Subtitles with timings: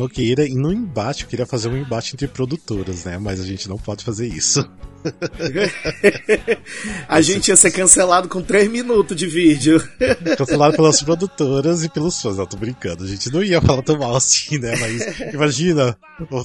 [0.00, 3.18] Nogueira e no embate, eu queria fazer um embate entre produtoras, né?
[3.18, 4.68] Mas a gente não pode fazer isso.
[7.08, 9.82] a gente ia ser cancelado com 3 minutos de vídeo.
[10.36, 13.04] Cancelado pelas produtoras e pelos fãs, não, tô brincando.
[13.04, 14.74] A gente não ia falar tão mal assim, né?
[14.78, 15.96] Mas imagina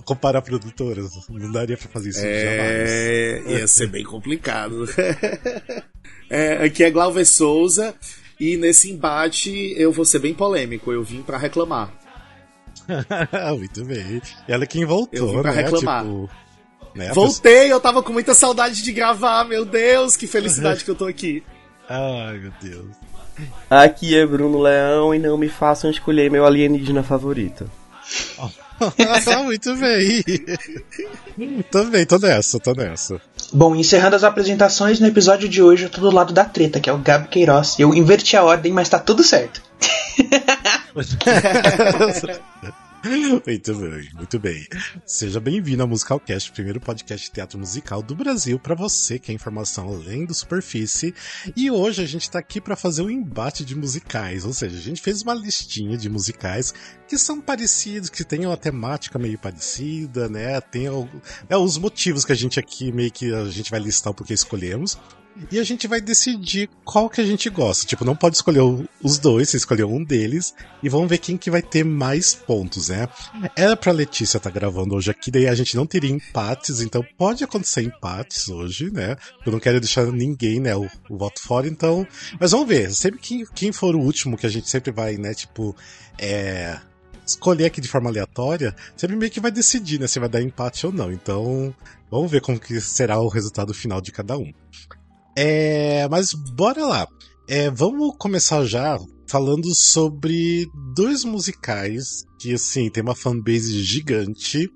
[0.06, 1.12] comparar produtoras.
[1.30, 3.42] Não daria pra fazer isso é...
[3.44, 3.60] jamais.
[3.60, 4.88] Ia ser bem complicado.
[6.30, 7.94] É, aqui é Glauber Souza.
[8.40, 12.05] E nesse embate eu vou ser bem polêmico, eu vim para reclamar.
[13.58, 14.22] Muito bem.
[14.48, 15.62] E ela quem voltou, eu vim pra né?
[15.62, 16.04] reclamar.
[16.04, 16.30] Tipo,
[16.96, 17.12] né?
[17.14, 21.06] Voltei, eu tava com muita saudade de gravar, meu Deus, que felicidade que eu tô
[21.06, 21.44] aqui.
[21.90, 22.88] Ai, meu Deus.
[23.70, 27.70] Aqui é Bruno Leão e não me façam escolher meu alienígena favorito.
[29.44, 30.24] Muito bem.
[31.70, 33.22] Também, tô nessa, tô nessa.
[33.54, 36.90] Bom, encerrando as apresentações, no episódio de hoje eu tô do lado da treta, que
[36.90, 37.76] é o Gabi Queiroz.
[37.78, 39.62] Eu inverti a ordem, mas tá tudo certo.
[43.06, 44.68] Muito bem, muito bem.
[45.06, 49.36] Seja bem-vindo ao Musicalcast, primeiro podcast de teatro musical do Brasil, para você que é
[49.36, 51.14] informação além do superfície.
[51.56, 54.82] E hoje a gente está aqui para fazer um embate de musicais, ou seja, a
[54.82, 56.74] gente fez uma listinha de musicais
[57.08, 60.60] que são parecidos, que têm uma temática meio parecida, né?
[60.60, 60.88] Tem
[61.48, 64.98] é, os motivos que a gente aqui meio que a gente vai listar porque escolhemos.
[65.52, 67.86] E a gente vai decidir qual que a gente gosta.
[67.86, 68.62] Tipo, não pode escolher
[69.04, 70.54] os dois, você escolheu um deles.
[70.82, 73.08] E vamos ver quem que vai ter mais pontos, né?
[73.56, 77.06] Era pra Letícia estar tá gravando hoje aqui, daí a gente não teria empates, então
[77.18, 79.16] pode acontecer empates hoje, né?
[79.46, 82.08] Eu não quero deixar ninguém, né, o, o voto fora, então.
[82.40, 82.94] Mas vamos ver.
[82.94, 85.76] Sempre quem, quem for o último, que a gente sempre vai, né, tipo,
[86.18, 86.80] é
[87.26, 90.86] escolher aqui de forma aleatória, sempre meio que vai decidir, né, se vai dar empate
[90.86, 91.12] ou não.
[91.12, 91.76] Então,
[92.10, 94.54] vamos ver como que será o resultado final de cada um.
[95.36, 97.08] É, mas bora lá.
[97.48, 98.98] É, vamos começar já
[99.28, 104.70] falando sobre dois musicais que, assim, tem uma fanbase gigante,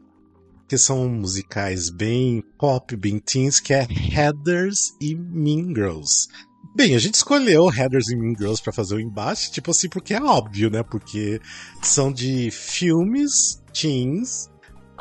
[0.68, 6.28] que são musicais bem pop, bem teens, que é Headers e Mean Girls.
[6.75, 10.14] Bem, a gente escolheu Headers e Mean Girls para fazer o embate, tipo assim, porque
[10.14, 10.84] é óbvio, né?
[10.84, 11.42] Porque
[11.81, 14.50] são de filmes teens,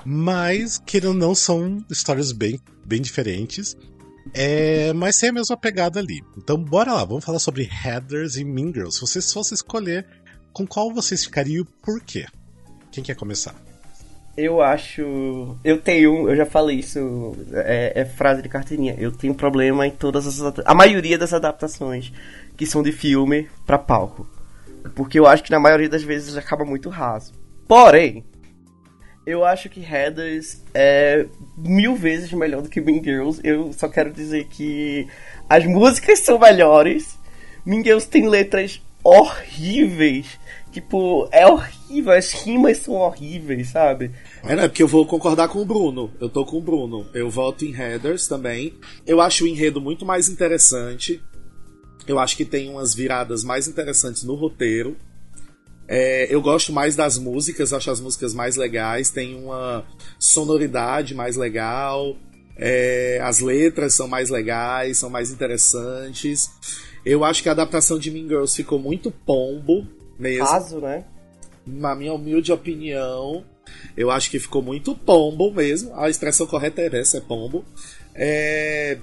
[0.05, 3.77] mas que não são histórias bem, bem diferentes.
[4.35, 6.23] É, mas tem a mesma pegada ali.
[6.37, 8.97] Então, bora lá, vamos falar sobre Headers e Mean Girls.
[8.97, 10.07] Se vocês fossem escolher,
[10.53, 12.27] com qual vocês ficariam e por quê?
[12.91, 13.55] Quem quer começar?
[14.37, 15.57] Eu acho.
[15.65, 16.29] Eu tenho.
[16.29, 17.37] Eu já falei isso.
[17.53, 18.95] É, é frase de carteirinha.
[18.97, 20.41] Eu tenho problema em todas as.
[20.65, 22.13] A maioria das adaptações
[22.57, 24.29] que são de filme para palco.
[24.95, 27.33] Porque eu acho que na maioria das vezes acaba muito raso.
[27.67, 28.25] Porém,
[29.29, 33.39] eu acho que Headers é mil vezes melhor do que Mean Girls.
[33.45, 35.07] Eu só quero dizer que
[35.47, 37.19] as músicas são melhores.
[37.65, 40.39] Mean Girls tem letras horríveis.
[40.73, 44.11] Tipo, é horrível, as rimas são horríveis, sabe?
[44.43, 44.57] É?
[44.67, 46.11] Porque eu vou concordar com o Bruno.
[46.19, 47.07] Eu tô com o Bruno.
[47.13, 48.75] Eu voto em Headers também.
[49.07, 51.23] Eu acho o enredo muito mais interessante.
[52.07, 54.97] Eu acho que tem umas viradas mais interessantes no roteiro.
[55.89, 59.87] É, eu gosto mais das músicas, acho as músicas mais legais, tem uma
[60.19, 62.15] sonoridade mais legal,
[62.57, 66.51] é, as letras são mais legais, são mais interessantes.
[67.07, 69.87] Eu acho que a adaptação de Mean Girls ficou muito pombo
[70.19, 70.45] mesmo.
[70.81, 71.05] Né?
[71.67, 73.45] Na minha humilde opinião,
[73.97, 75.95] eu acho que ficou muito pombo mesmo.
[75.95, 77.65] A expressão correta é essa, é pombo.
[78.15, 78.99] É,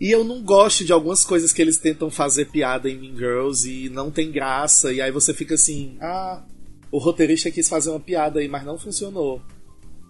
[0.00, 3.68] e eu não gosto de algumas coisas que eles tentam fazer piada em Mean Girls
[3.68, 4.92] e não tem graça.
[4.92, 6.42] E aí você fica assim, ah,
[6.90, 9.42] o roteirista quis fazer uma piada aí, mas não funcionou.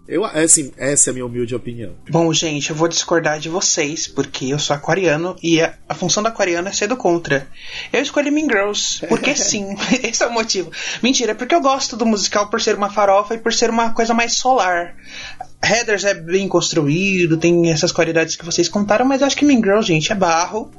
[0.06, 1.94] Eu, é assim, essa é a minha humilde opinião.
[2.10, 6.22] Bom, gente, eu vou discordar de vocês, porque eu sou aquariano e a, a função
[6.22, 7.48] do aquariano é ser do contra.
[7.90, 10.70] Eu escolhi Mean Girls, porque sim, esse é o motivo.
[11.02, 13.94] Mentira, é porque eu gosto do musical por ser uma farofa e por ser uma
[13.94, 14.94] coisa mais solar.
[15.64, 19.58] Headers é bem construído, tem essas qualidades que vocês contaram, mas eu acho que Mean
[19.58, 20.70] Girls, gente, é barro.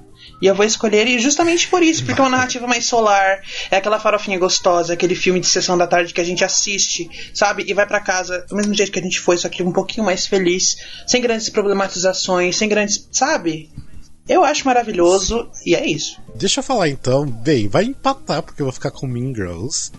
[0.41, 3.41] E eu vou escolher ele justamente por isso, porque é uma narrativa mais solar,
[3.71, 7.63] é aquela farofinha gostosa, aquele filme de sessão da tarde que a gente assiste, sabe?
[7.67, 10.05] E vai para casa do mesmo jeito que a gente foi, só que um pouquinho
[10.05, 10.75] mais feliz,
[11.07, 13.07] sem grandes problematizações, sem grandes.
[13.11, 13.69] Sabe?
[14.27, 16.19] Eu acho maravilhoso e é isso.
[16.35, 17.25] Deixa eu falar então.
[17.25, 19.91] Bem, vai empatar porque eu vou ficar com Mean Girls.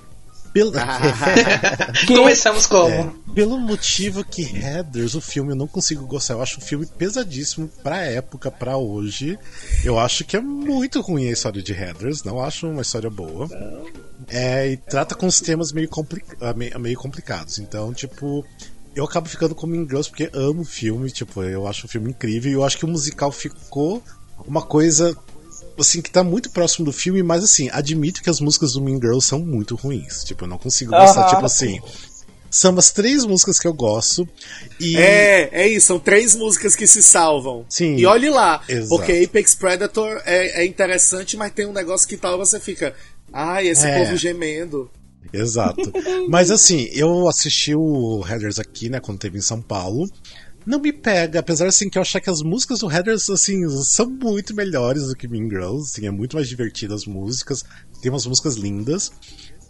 [0.57, 0.73] Pelo...
[2.09, 2.89] Começamos como?
[2.89, 6.33] É, pelo motivo que Headers, o filme, eu não consigo gostar.
[6.33, 9.39] Eu acho um filme pesadíssimo pra época, pra hoje.
[9.85, 13.47] Eu acho que é muito ruim a história de Headers, não acho uma história boa.
[14.29, 17.59] É, e trata com os temas meio, complica ah, meio, complicados.
[17.59, 18.43] Então, tipo,
[18.95, 22.13] eu acabo ficando com Mean Girls porque amo o filme, tipo, eu acho o filme
[22.13, 24.03] incrível e eu acho que o musical ficou
[24.47, 25.15] uma coisa
[25.83, 28.97] assim que tá muito próximo do filme, mas assim, admito que as músicas do Mean
[28.97, 30.25] Girls são muito ruins.
[30.25, 31.81] Tipo, eu não consigo gostar, Ah, tipo assim.
[32.49, 34.27] São as três músicas que eu gosto
[34.81, 37.67] e É, é isso, são três músicas que se salvam.
[37.69, 37.97] Sim.
[37.97, 38.89] E olhe lá, Exato.
[38.89, 42.95] porque Apex Predator é, é interessante, mas tem um negócio que tal você fica.
[43.33, 43.99] Ai, esse É.
[43.99, 44.91] povo gemendo.
[45.33, 45.93] Exato.
[46.31, 50.09] Mas assim, eu assisti o Headers aqui, né, quando teve em São Paulo.
[50.67, 54.11] Não me pega, apesar assim que eu achar que as músicas do Headers assim são
[54.11, 57.63] muito melhores do que Mean Girls, assim, é muito mais divertida as músicas,
[58.03, 59.13] tem umas músicas lindas.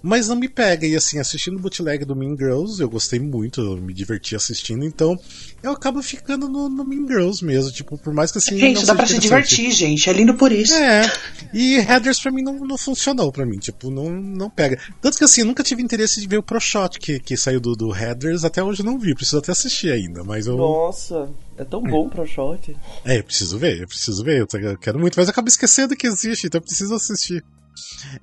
[0.06, 3.60] Mas não me pega, e assim, assistindo o bootleg do Mean Girls, eu gostei muito,
[3.60, 5.18] eu me diverti assistindo, então
[5.60, 8.56] eu acabo ficando no, no Mean Girls mesmo, tipo, por mais que assim.
[8.56, 10.08] Gente, não dá pra se divertir, gente.
[10.08, 10.74] É lindo por isso.
[10.74, 11.12] É,
[11.52, 14.78] e Headers pra mim não, não funcionou pra mim, tipo, não, não pega.
[15.02, 17.58] Tanto que assim, eu nunca tive interesse de ver o Pro Shot que, que saiu
[17.58, 20.56] do, do Headers, até hoje eu não vi, preciso até assistir ainda, mas eu.
[20.56, 22.76] Nossa, é tão bom pro shot.
[23.04, 26.06] É, eu preciso ver, eu preciso ver, eu quero muito, mas eu acabo esquecendo que
[26.06, 27.42] existe, então eu preciso assistir.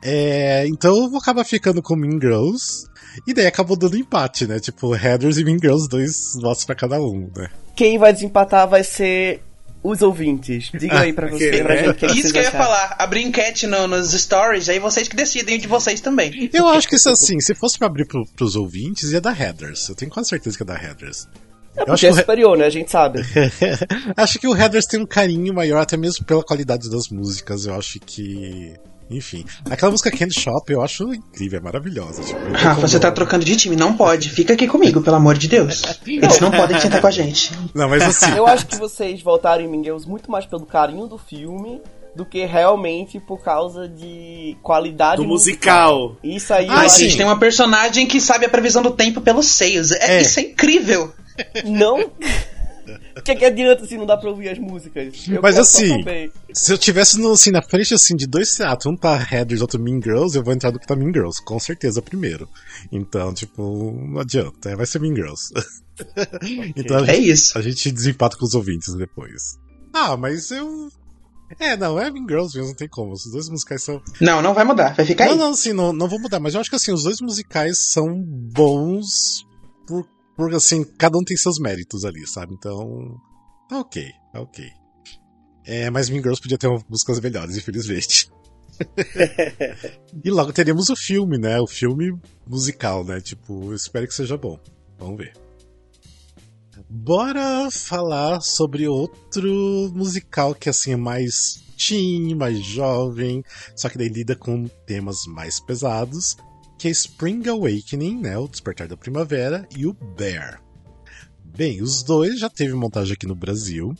[0.01, 2.85] É, então eu vou acabar ficando com Mean Girls,
[3.27, 4.59] e daí acabou dando empate, né?
[4.59, 7.50] Tipo, Headers e Mean Girls, dois votos pra cada um, né?
[7.75, 9.41] Quem vai desempatar vai ser
[9.83, 10.69] os ouvintes.
[10.73, 12.95] Diga aí pra, você, ok, pra gente que, que Isso que eu ia falar.
[12.97, 16.49] Abrir enquete no- nos stories, aí vocês que decidem de vocês também.
[16.53, 19.89] Eu acho que isso assim, se fosse pra abrir pro, pros ouvintes, ia dar Headers.
[19.89, 21.27] Eu tenho quase certeza que ia dar Headers.
[21.75, 22.65] Eu Porque é o He- superior, né?
[22.65, 23.19] A gente sabe.
[24.15, 27.65] acho que o Headers tem um carinho maior, até mesmo pela qualidade das músicas.
[27.65, 28.73] Eu acho que.
[29.09, 29.45] Enfim.
[29.69, 32.23] Aquela música Candy Shop eu acho incrível, é maravilhosa.
[32.23, 33.75] Tipo, Ah, como- você tá trocando de time.
[33.75, 34.29] Não pode.
[34.29, 35.81] Fica aqui comigo, pelo amor de Deus.
[36.05, 37.51] Eles não podem sentar com a gente.
[37.73, 38.35] Não, mas assim.
[38.35, 41.81] Eu acho que vocês votaram em Girls muito mais pelo carinho do filme
[42.15, 46.15] do que realmente por causa de qualidade Do musical.
[46.23, 49.91] Isso aí Ah, gente, tem uma personagem que sabe a previsão do tempo pelos seios.
[49.91, 50.21] É, É.
[50.21, 51.11] Isso é incrível.
[51.65, 52.11] não.
[53.18, 55.27] O que, que adianta se não dá pra ouvir as músicas?
[55.27, 56.03] Eu Mas assim.
[56.53, 59.81] Se eu tivesse no, assim, na frente assim, de dois teatros, um tá Headers outro
[59.81, 62.47] Mean Girls, eu vou entrar no que tá Mean Girls, com certeza primeiro.
[62.91, 65.51] Então, tipo, não adianta, é, vai ser Mean Girls.
[66.75, 67.57] então a É gente, isso.
[67.57, 69.57] a gente desempata com os ouvintes depois.
[69.94, 70.89] Ah, mas eu.
[71.59, 73.12] É, não, é Mean Girls mesmo, não tem como.
[73.13, 74.01] Os dois musicais são.
[74.19, 74.95] Não, não vai mudar.
[74.95, 75.38] Vai ficar Não, aí.
[75.39, 78.21] não, assim, não, não vou mudar, mas eu acho que assim, os dois musicais são
[78.24, 79.45] bons
[79.88, 82.53] por, por assim, cada um tem seus méritos ali, sabe?
[82.53, 83.19] Então.
[83.69, 84.69] Tá ok, tá ok.
[85.65, 88.30] É, mas Mean Girls podia ter músicas melhores, infelizmente.
[90.24, 91.59] e logo teremos o filme, né?
[91.59, 92.13] O filme
[92.45, 93.21] musical, né?
[93.21, 94.59] Tipo, espero que seja bom.
[94.97, 95.33] Vamos ver.
[96.89, 103.44] Bora falar sobre outro musical que assim é mais teen, mais jovem,
[103.75, 106.38] só que daí lida com temas mais pesados,
[106.83, 110.62] que é Spring Awakening, né, o Despertar da Primavera, e o Bear.
[111.56, 113.95] Bem, os dois já teve montagem aqui no Brasil.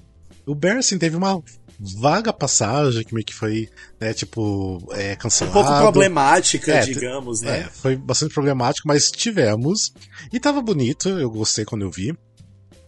[0.45, 1.41] O Bear, assim, teve uma
[1.80, 3.69] vaga passagem que meio que foi,
[4.01, 5.53] né, tipo, é, Um cancelado.
[5.53, 7.69] pouco problemática, É, digamos, É, né?
[7.71, 9.94] foi bastante problemático, mas tivemos.
[10.33, 12.13] E tava bonito, eu gostei quando eu vi.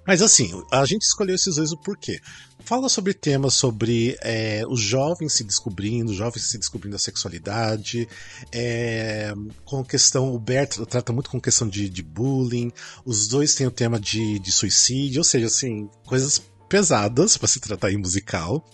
[0.06, 2.20] Mas assim, a gente escolheu esses dois o porquê.
[2.66, 8.10] Fala sobre temas sobre é, os jovens se descobrindo, os jovens se descobrindo a sexualidade,
[8.52, 9.32] é,
[9.64, 12.72] com questão, o Bert trata muito com questão de, de bullying,
[13.06, 17.60] os dois têm o tema de, de suicídio, ou seja, assim, coisas pesadas para se
[17.60, 18.68] tratar em musical.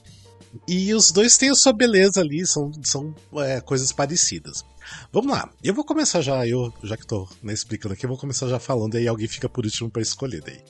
[0.65, 4.63] E os dois têm a sua beleza ali, são, são é, coisas parecidas.
[5.11, 8.17] Vamos lá, eu vou começar já, eu já que tô né, explicando aqui, eu vou
[8.17, 10.61] começar já falando, e aí alguém fica por último para escolher daí.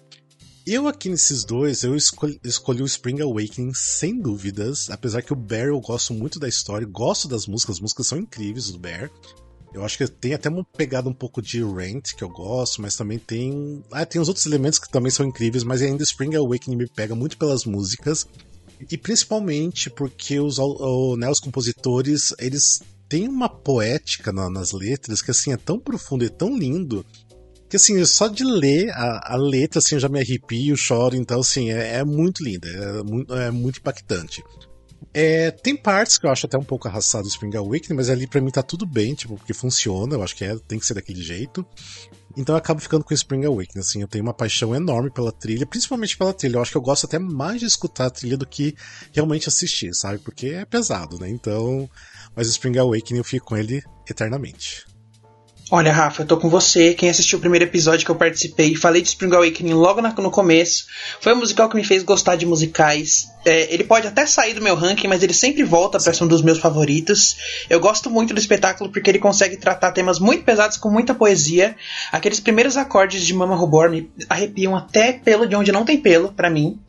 [0.65, 5.35] Eu aqui nesses dois, eu escolhi, escolhi o Spring Awakening sem dúvidas, apesar que o
[5.35, 9.09] Bear eu gosto muito da história, gosto das músicas, as músicas são incríveis do Bear.
[9.73, 12.95] Eu acho que tem até uma pegada um pouco de Rent, que eu gosto, mas
[12.95, 13.83] também tem.
[13.91, 17.15] Ah, tem os outros elementos que também são incríveis, mas ainda Spring Awakening me pega
[17.15, 18.27] muito pelas músicas.
[18.89, 20.57] E principalmente porque os,
[21.17, 26.25] né, os compositores, eles têm uma poética na, nas letras que assim é tão profundo
[26.25, 27.05] e tão lindo
[27.71, 31.39] que assim, só de ler a, a letra assim, eu já me arrepio, choro, então
[31.39, 34.43] assim, é, é muito linda, é muito, é muito impactante.
[35.13, 38.27] É, tem partes que eu acho até um pouco arrastado do Spring Awakening, mas ali
[38.27, 40.93] pra mim tá tudo bem, tipo, porque funciona, eu acho que é, tem que ser
[40.95, 41.65] daquele jeito.
[42.35, 45.31] Então eu acabo ficando com o Spring Awakening, assim, eu tenho uma paixão enorme pela
[45.31, 46.57] trilha, principalmente pela trilha.
[46.57, 48.75] Eu acho que eu gosto até mais de escutar a trilha do que
[49.13, 50.19] realmente assistir, sabe?
[50.19, 51.29] Porque é pesado, né?
[51.29, 51.89] Então,
[52.35, 54.90] mas o Spring Awakening eu fico com ele eternamente.
[55.73, 56.93] Olha, Rafa, eu tô com você.
[56.93, 60.85] Quem assistiu o primeiro episódio que eu participei, falei de Spring Awakening logo no começo.
[61.21, 63.29] Foi um musical que me fez gostar de musicais.
[63.45, 66.27] É, ele pode até sair do meu ranking, mas ele sempre volta para ser um
[66.27, 67.37] dos meus favoritos.
[67.69, 71.73] Eu gosto muito do espetáculo porque ele consegue tratar temas muito pesados com muita poesia.
[72.11, 76.33] Aqueles primeiros acordes de Mama Reborn me arrepiam até pelo de onde não tem pelo,
[76.33, 76.81] para mim.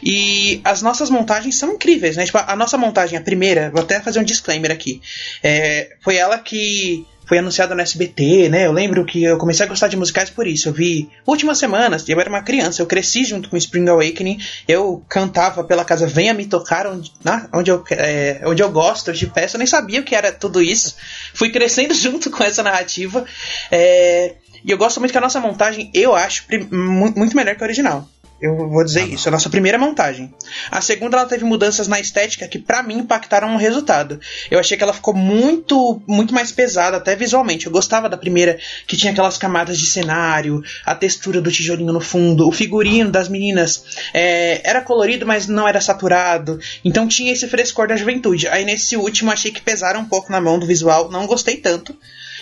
[0.00, 2.24] E as nossas montagens são incríveis, né?
[2.24, 5.02] Tipo, a nossa montagem, a primeira, vou até fazer um disclaimer aqui.
[5.42, 8.66] É, foi ela que foi anunciado no SBT, né?
[8.66, 10.68] Eu lembro que eu comecei a gostar de musicais por isso.
[10.68, 15.04] Eu vi últimas semanas, eu era uma criança, eu cresci junto com Spring Awakening, eu
[15.08, 17.46] cantava pela casa Venha Me Tocar, onde, né?
[17.52, 20.62] onde, eu, é, onde eu gosto de peça, eu nem sabia o que era tudo
[20.62, 20.96] isso.
[21.34, 23.26] Fui crescendo junto com essa narrativa.
[23.70, 27.66] É, e eu gosto muito que a nossa montagem, eu acho, muito melhor que a
[27.66, 28.08] original.
[28.40, 30.32] Eu vou dizer ah, isso, a nossa primeira montagem.
[30.70, 34.20] A segunda ela teve mudanças na estética que para mim impactaram o resultado.
[34.48, 37.66] Eu achei que ela ficou muito muito mais pesada até visualmente.
[37.66, 42.00] Eu gostava da primeira que tinha aquelas camadas de cenário, a textura do tijolinho no
[42.00, 43.82] fundo, o figurino das meninas
[44.14, 46.60] é, era colorido, mas não era saturado.
[46.84, 48.46] Então tinha esse frescor da juventude.
[48.46, 51.96] Aí nesse último achei que pesaram um pouco na mão do visual, não gostei tanto.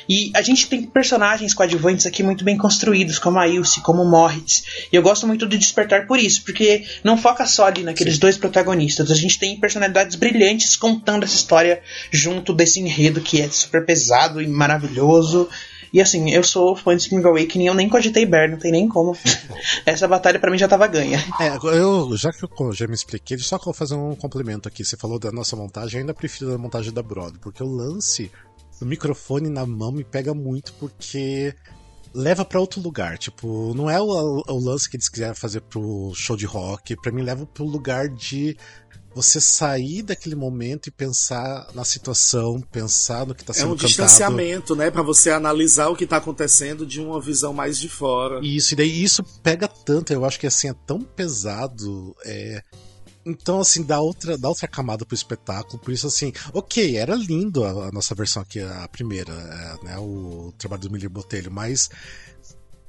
[0.08, 4.10] E a gente tem personagens coadjuvantes aqui muito bem construídos, como a Ilse, como o
[4.10, 4.64] Morris.
[4.92, 8.20] E eu gosto muito do Despertar por isso, porque não foca só ali naqueles Sim.
[8.20, 9.10] dois protagonistas.
[9.10, 14.40] A gente tem personalidades brilhantes contando essa história junto desse enredo que é super pesado
[14.40, 15.48] e maravilhoso.
[15.92, 18.88] E assim, eu sou fã de Spring Awakening, eu nem cogitei Bear, não tem nem
[18.88, 19.16] como.
[19.86, 21.24] Essa batalha para mim já tava ganha.
[21.40, 24.68] É, eu, já que eu já me expliquei, só que eu vou fazer um complemento
[24.68, 24.84] aqui.
[24.84, 28.30] Você falou da nossa montagem, eu ainda prefiro a montagem da Broad, porque o lance
[28.80, 31.54] o microfone na mão me pega muito porque
[32.14, 33.18] leva para outro lugar.
[33.18, 36.96] Tipo, não é o, o, lance que eles quiseram fazer pro show de rock.
[36.96, 38.56] para mim, leva pro lugar de
[39.14, 43.70] você sair daquele momento e pensar na situação, pensar no que tá sendo cantado.
[43.70, 43.88] É um cantado.
[43.88, 48.40] distanciamento, né, para você analisar o que tá acontecendo de uma visão mais de fora.
[48.42, 52.62] Isso, e daí isso pega tanto, eu acho que assim é tão pesado, é,
[53.26, 55.80] então, assim, dá outra, dá outra camada pro espetáculo.
[55.80, 59.98] Por isso, assim, ok, era lindo a, a nossa versão aqui, a primeira, é, né?
[59.98, 61.90] O trabalho do Miller Botelho, mas.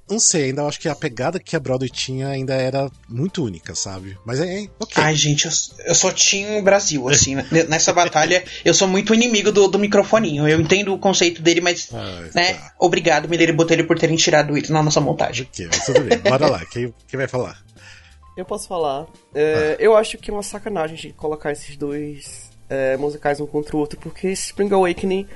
[0.09, 3.75] Não sei, ainda acho que a pegada que a Broadway tinha ainda era muito única,
[3.75, 4.17] sabe?
[4.23, 5.03] Mas é, é ok.
[5.03, 5.51] Ai, gente, eu,
[5.85, 7.35] eu sou Team Brasil, assim.
[7.35, 7.45] Né?
[7.67, 10.47] Nessa batalha, eu sou muito inimigo do, do microfoninho.
[10.47, 11.89] Eu entendo o conceito dele, mas.
[11.91, 12.53] Ai, né?
[12.53, 12.73] Tá.
[12.79, 15.45] Obrigado, Miller Botelho, por terem tirado ele na nossa montagem.
[15.51, 16.19] Ok, mas tudo bem.
[16.19, 17.66] Bora lá, quem, quem vai falar?
[18.37, 19.07] Eu posso falar.
[19.33, 19.81] É, ah.
[19.81, 23.79] Eu acho que é uma sacanagem de colocar esses dois é, musicais um contra o
[23.79, 25.27] outro, porque Spring Awakening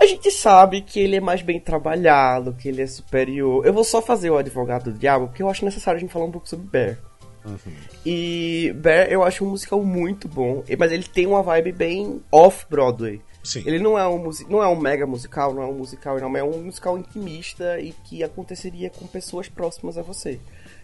[0.00, 3.66] a gente sabe que ele é mais bem trabalhado, que ele é superior.
[3.66, 6.24] Eu vou só fazer o advogado do diabo, porque eu acho necessário a gente falar
[6.24, 6.98] um pouco sobre Bear.
[7.44, 7.72] Uhum.
[8.06, 13.20] E Bear eu acho um musical muito bom, mas ele tem uma vibe bem off-Broadway.
[13.44, 13.62] Sim.
[13.66, 16.42] Ele não é, um, não é um mega musical, não é um musical não, é
[16.42, 20.40] um musical intimista e que aconteceria com pessoas próximas a você.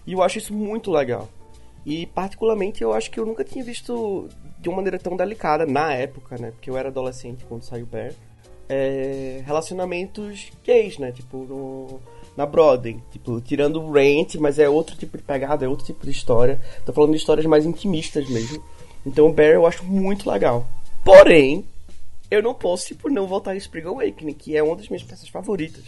[0.07, 1.29] E eu acho isso muito legal.
[1.85, 5.93] E particularmente eu acho que eu nunca tinha visto de uma maneira tão delicada na
[5.93, 6.51] época, né?
[6.51, 8.13] Porque eu era adolescente quando saiu Bear.
[8.69, 11.13] É, relacionamentos gays, né?
[11.13, 12.01] Tipo, no,
[12.37, 13.01] na Broadway.
[13.13, 16.61] Tipo, tirando o Rent, mas é outro tipo de pegada, é outro tipo de história.
[16.85, 18.63] Tô falando de histórias mais intimistas mesmo.
[19.05, 20.67] Então o Bear eu acho muito legal.
[21.05, 21.65] Porém,
[22.29, 25.29] eu não posso, tipo, não voltar em Spring Awakening, que é uma das minhas peças
[25.29, 25.85] favoritas.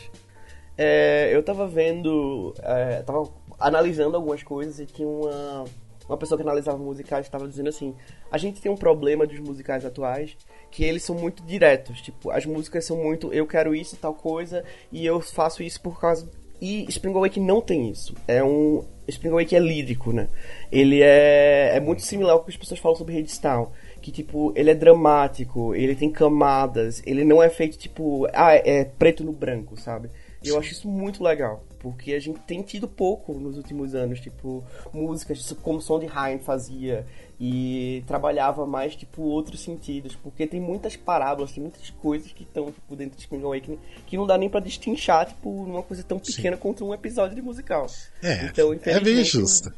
[0.76, 2.54] É, eu tava vendo.
[2.62, 5.64] É, tava analisando algumas coisas e tinha uma,
[6.08, 7.94] uma pessoa que analisava musicais estava dizendo assim:
[8.30, 10.36] a gente tem um problema dos musicais atuais
[10.70, 12.00] que eles são muito diretos.
[12.00, 16.00] Tipo, as músicas são muito eu quero isso, tal coisa, e eu faço isso por
[16.00, 16.28] causa.
[16.60, 18.14] E Spring Awake não tem isso.
[18.26, 18.84] É um.
[19.06, 20.28] Spring Awake é lírico, né?
[20.72, 23.68] Ele é, é muito similar ao que as pessoas falam sobre Redstone.
[24.02, 28.84] Que, tipo, ele é dramático, ele tem camadas, ele não é feito, tipo, ah, é
[28.84, 30.08] preto no branco, sabe?
[30.42, 34.20] E eu acho isso muito legal porque a gente tem tido pouco nos últimos anos,
[34.20, 37.06] tipo, músicas como Som de Ryan fazia,
[37.40, 42.72] e trabalhava mais tipo outros sentidos, porque tem muitas parábolas, tem muitas coisas que estão
[42.72, 46.18] tipo dentro de Spring Awakening que não dá nem para distinchar tipo numa coisa tão
[46.18, 46.62] pequena Sim.
[46.62, 47.86] contra um episódio de musical.
[48.22, 49.72] É, então, é bem justo.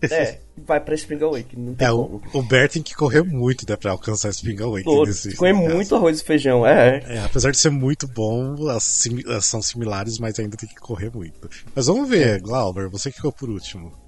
[0.00, 2.22] É, vai para Spring Awakening, não tem é, como.
[2.32, 5.10] O, o Bert tem que correr muito né, para alcançar Spring Awakening.
[5.10, 7.02] Assim, correr muito arroz e feijão, é.
[7.06, 7.18] é.
[7.24, 11.50] Apesar de ser muito bom, as, sim, são similares, mas ainda tem que correr muito.
[11.74, 14.01] Mas vamos ver, Glauber, você que ficou por último.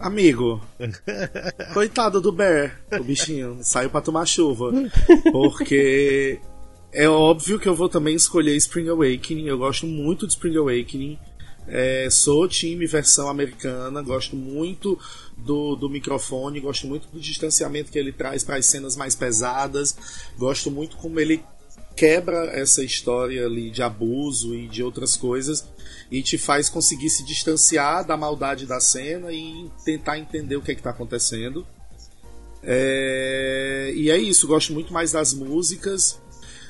[0.00, 0.62] Amigo,
[1.74, 4.72] coitado do Bear, o bichinho, saiu para tomar chuva.
[5.30, 6.40] Porque
[6.90, 9.46] é óbvio que eu vou também escolher Spring Awakening.
[9.46, 11.18] Eu gosto muito de Spring Awakening.
[11.68, 14.98] É, sou time versão americana, gosto muito
[15.36, 19.96] do, do microfone, gosto muito do distanciamento que ele traz para as cenas mais pesadas,
[20.38, 21.44] gosto muito como ele
[21.96, 25.64] quebra essa história ali de abuso e de outras coisas
[26.10, 30.72] e te faz conseguir se distanciar da maldade da cena e tentar entender o que
[30.72, 31.66] é está acontecendo.
[32.62, 33.92] É...
[33.94, 36.20] E é isso, gosto muito mais das músicas.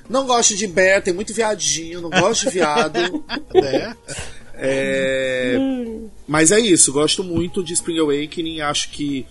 [0.08, 2.98] Não gosto de Bear, tem muito viadinho, não gosto de viado.
[3.54, 3.96] é.
[4.54, 5.56] É...
[6.26, 9.26] Mas é isso, gosto muito de Spring Awakening, acho que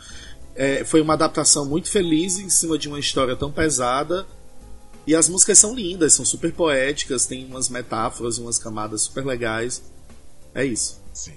[0.56, 4.26] é, foi uma adaptação muito feliz em cima de uma história tão pesada.
[5.10, 9.82] E as músicas são lindas, são super poéticas, tem umas metáforas, umas camadas super legais.
[10.54, 11.02] É isso.
[11.12, 11.34] Sim.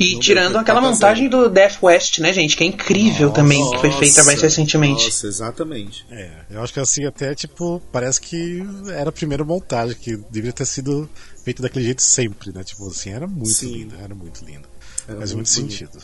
[0.00, 2.56] E tirando aquela montagem do Death West, né, gente?
[2.56, 5.04] Que é incrível nossa, também, que foi feita mais recentemente.
[5.04, 6.06] Nossa, exatamente.
[6.10, 8.62] É, eu acho que assim, até, tipo, parece que
[8.94, 11.06] era a primeira montagem, que deveria ter sido
[11.44, 12.64] feita daquele jeito sempre, né?
[12.64, 13.72] Tipo assim, era muito Sim.
[13.72, 14.66] lindo, era muito lindo.
[15.06, 15.98] Era Faz muito, muito sentido.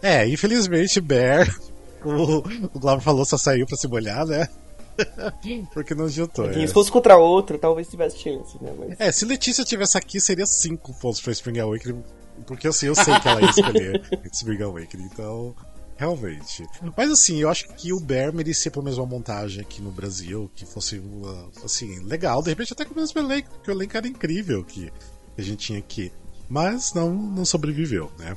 [0.00, 1.54] É, infelizmente, Bear,
[2.02, 2.38] o,
[2.72, 4.48] o Glauber falou, só saiu pra se molhar, né?
[5.72, 6.50] Porque não adiantou.
[6.50, 6.66] É.
[6.66, 8.72] Se fosse contra outra, talvez tivesse chance, né?
[8.78, 9.00] Mas...
[9.00, 12.02] É, se Letícia tivesse aqui, seria 5 pontos pra Spring Awakening
[12.44, 15.54] porque assim, eu sei que ela ia escolher Spring Awakening, então.
[15.98, 16.66] Realmente.
[16.94, 20.50] Mas assim, eu acho que o Bear merecia pelo menos uma montagem aqui no Brasil,
[20.54, 21.02] que fosse
[21.64, 24.92] assim, legal, de repente até com o mesmo elenco, porque o elenco era incrível que
[25.38, 26.12] a gente tinha aqui.
[26.50, 28.36] Mas não, não sobreviveu, né?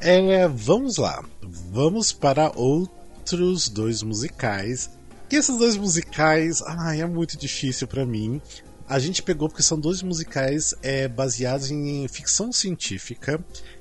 [0.00, 1.24] É, vamos lá.
[1.40, 4.90] Vamos para outros dois musicais.
[5.30, 8.42] E esses dois musicais, ai, é muito difícil para mim.
[8.88, 13.38] A gente pegou porque são dois musicais é, baseados em ficção científica,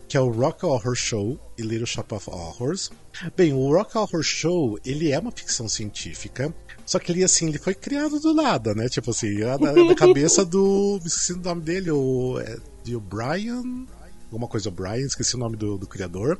[0.08, 2.92] que é o Rock Horror Show e Little Shop of Horrors.
[3.36, 6.54] Bem, o Rock Horror Show, ele é uma ficção científica,
[6.86, 8.88] só que ele, assim, ele foi criado do nada, né?
[8.88, 11.02] Tipo assim, na, na cabeça do...
[11.04, 12.40] esqueci o nome dele, o...
[12.40, 13.88] É, de O'Brien...
[14.32, 16.40] Alguma coisa O'Brien, esqueci o nome do, do criador.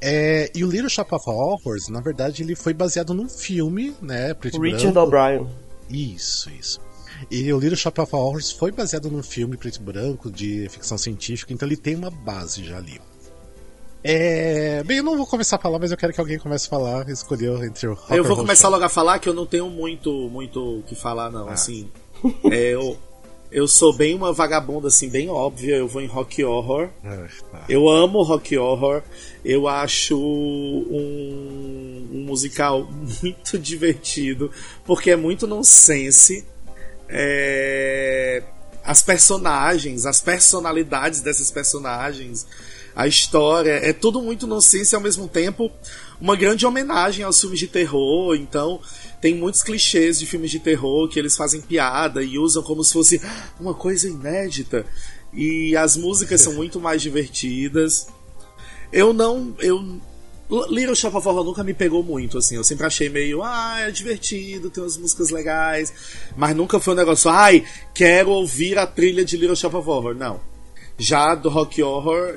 [0.00, 4.34] É, e o Little Shop of Horrors, na verdade, ele foi baseado num filme, né?
[4.34, 5.46] Preto Richard O'Brien.
[5.88, 6.80] Isso, isso.
[7.30, 10.96] E o Little Shop of Horrors foi baseado num filme preto e branco de ficção
[10.96, 13.00] científica, então ele tem uma base já ali.
[14.02, 14.82] É...
[14.84, 17.08] Bem, eu não vou começar a falar, mas eu quero que alguém comece a falar.
[17.10, 20.78] Escolheu entre o Eu vou começar logo a falar que eu não tenho muito muito
[20.78, 21.48] o que falar, não.
[21.48, 21.52] Ah.
[21.52, 21.90] Assim,
[22.50, 22.96] é, eu,
[23.50, 25.76] eu sou bem uma vagabunda, assim, bem óbvia.
[25.76, 26.88] Eu vou em rock horror.
[27.50, 27.64] Tá.
[27.68, 29.02] Eu amo rock horror.
[29.44, 32.88] Eu acho um, um musical
[33.22, 34.50] muito divertido,
[34.84, 36.44] porque é muito nonsense
[37.10, 38.42] é,
[38.84, 42.46] as personagens, as personalidades dessas personagens,
[42.94, 45.70] a história, é tudo muito nonsense e ao mesmo tempo
[46.20, 48.34] uma grande homenagem aos filmes de terror.
[48.34, 48.80] Então,
[49.20, 52.92] tem muitos clichês de filmes de terror que eles fazem piada e usam como se
[52.92, 53.20] fosse
[53.58, 54.86] uma coisa inédita.
[55.32, 58.08] E as músicas são muito mais divertidas.
[58.92, 59.54] Eu não.
[59.58, 60.00] Eu
[60.68, 62.56] Little Shop of Horror nunca me pegou muito, assim.
[62.56, 65.92] Eu sempre achei meio, ah, é divertido, tem umas músicas legais.
[66.36, 70.14] Mas nunca foi um negócio, ai, quero ouvir a trilha de Little Shop of Horror.
[70.14, 70.40] Não.
[70.98, 72.34] Já do Rock Horror,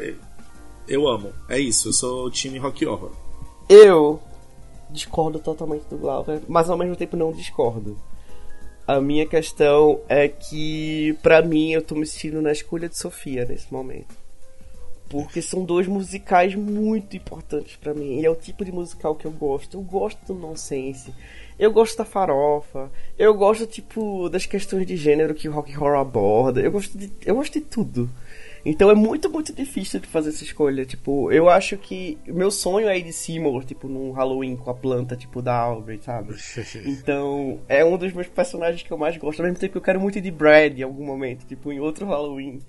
[0.88, 1.34] eu amo.
[1.50, 3.12] É isso, eu sou o time Rock Horror.
[3.67, 4.22] Eu
[4.93, 7.97] discordo totalmente do Glauber, mas ao mesmo tempo não discordo.
[8.86, 13.45] A minha questão é que, para mim, eu tô me sentindo na escolha de Sofia
[13.45, 14.23] nesse momento
[15.13, 18.19] porque são dois musicais muito importantes para mim.
[18.19, 19.77] E é o tipo de musical que eu gosto.
[19.77, 21.13] Eu gosto do nonsense.
[21.60, 22.91] Eu gosto da farofa.
[23.15, 26.62] Eu gosto, tipo, das questões de gênero que o rock horror aborda.
[26.62, 28.10] Eu gosto de, eu gosto de tudo.
[28.65, 30.86] Então é muito, muito difícil de fazer essa escolha.
[30.86, 32.17] Tipo, eu acho que.
[32.26, 35.99] Meu sonho é ir de Seymour, tipo, num Halloween com a planta, tipo, da Aubrey,
[36.02, 36.36] sabe?
[36.86, 39.41] Então, é um dos meus personagens que eu mais gosto.
[39.41, 41.80] Ao mesmo tempo que eu quero muito ir de Brad em algum momento, tipo, em
[41.80, 42.60] outro Halloween.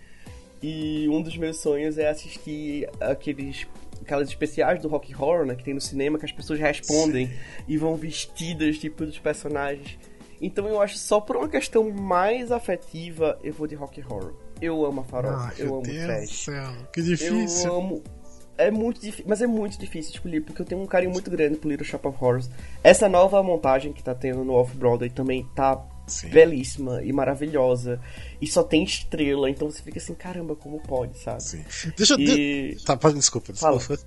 [0.63, 3.67] E um dos meus sonhos é assistir aqueles
[4.01, 7.35] aquelas especiais do rock horror, né, que tem no cinema que as pessoas respondem Sim.
[7.67, 9.99] e vão vestidas tipo dos personagens.
[10.41, 14.35] Então eu acho só por uma questão mais afetiva eu vou de rock horror.
[14.61, 16.45] Eu amo a farofa, ah, eu amo Deus trash.
[16.45, 17.69] Céu, que difícil.
[17.69, 18.03] Eu amo
[18.57, 21.57] é muito difícil, mas é muito difícil escolher, porque eu tenho um carinho muito grande
[21.57, 22.49] pro Little Shop of Horrors.
[22.83, 26.29] Essa nova montagem que tá tendo no Off-Broadway também tá Sim.
[26.29, 28.01] belíssima e maravilhosa.
[28.41, 31.43] E só tem estrela, então você fica assim, caramba, como pode, sabe?
[31.43, 31.65] Sim.
[31.97, 32.77] Deixa eu.
[32.85, 33.81] Tá, desculpa, desculpa.
[33.81, 33.99] Fala.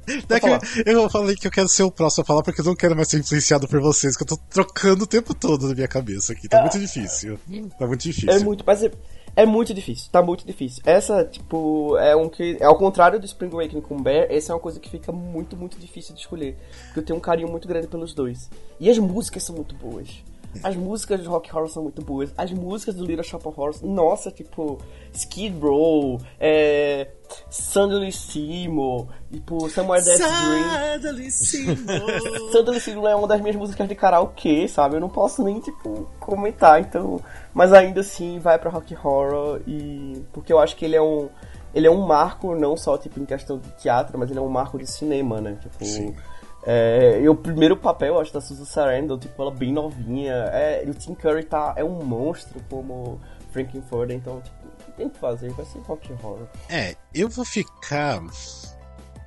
[0.86, 2.95] É eu falei que eu quero ser o próximo a falar porque eu não quero
[2.95, 6.31] mais ser influenciado por vocês, que eu tô trocando o tempo todo na minha cabeça
[6.31, 6.47] aqui.
[6.47, 7.38] Tá ah, muito difícil.
[7.77, 8.29] Tá muito difícil.
[8.29, 8.91] É muito, mas é,
[9.38, 10.82] é muito difícil, tá muito difícil.
[10.84, 12.58] Essa, tipo, é um que.
[12.60, 15.56] É ao contrário do Spring Awakening com Bear, essa é uma coisa que fica muito,
[15.56, 16.58] muito difícil de escolher.
[16.86, 18.50] Porque eu tenho um carinho muito grande pelos dois.
[18.80, 20.23] E as músicas são muito boas.
[20.63, 22.34] As músicas de Rock Horror são muito boas.
[22.36, 24.80] As músicas do Little Shop of Horrors, nossa, tipo,
[25.13, 27.08] Skid Row, é,
[27.50, 30.93] Suddenly Seymour, tipo, Somewhere That's Green.
[30.93, 32.50] Suddenly Seymour.
[32.52, 34.95] Suddenly Seymour é uma das minhas músicas de karaokê, sabe?
[34.95, 37.21] Eu não posso nem, tipo, comentar, então...
[37.58, 40.24] Mas ainda assim, vai pra Rock Horror e...
[40.32, 41.28] Porque eu acho que ele é um...
[41.74, 44.48] Ele é um marco, não só, tipo, em questão de teatro, mas ele é um
[44.48, 45.58] marco de cinema, né?
[45.60, 45.84] Tipo...
[45.84, 46.15] Sim.
[46.63, 50.34] É, e o primeiro papel, eu acho, da Susan Sarandon, tipo, ela bem novinha.
[50.54, 54.56] É, o Tim Curry tá, é um monstro como Frankenfurter, então, tipo,
[54.96, 55.50] tem que fazer?
[55.54, 56.46] Vai ser rock horror.
[56.70, 58.22] É, eu vou ficar.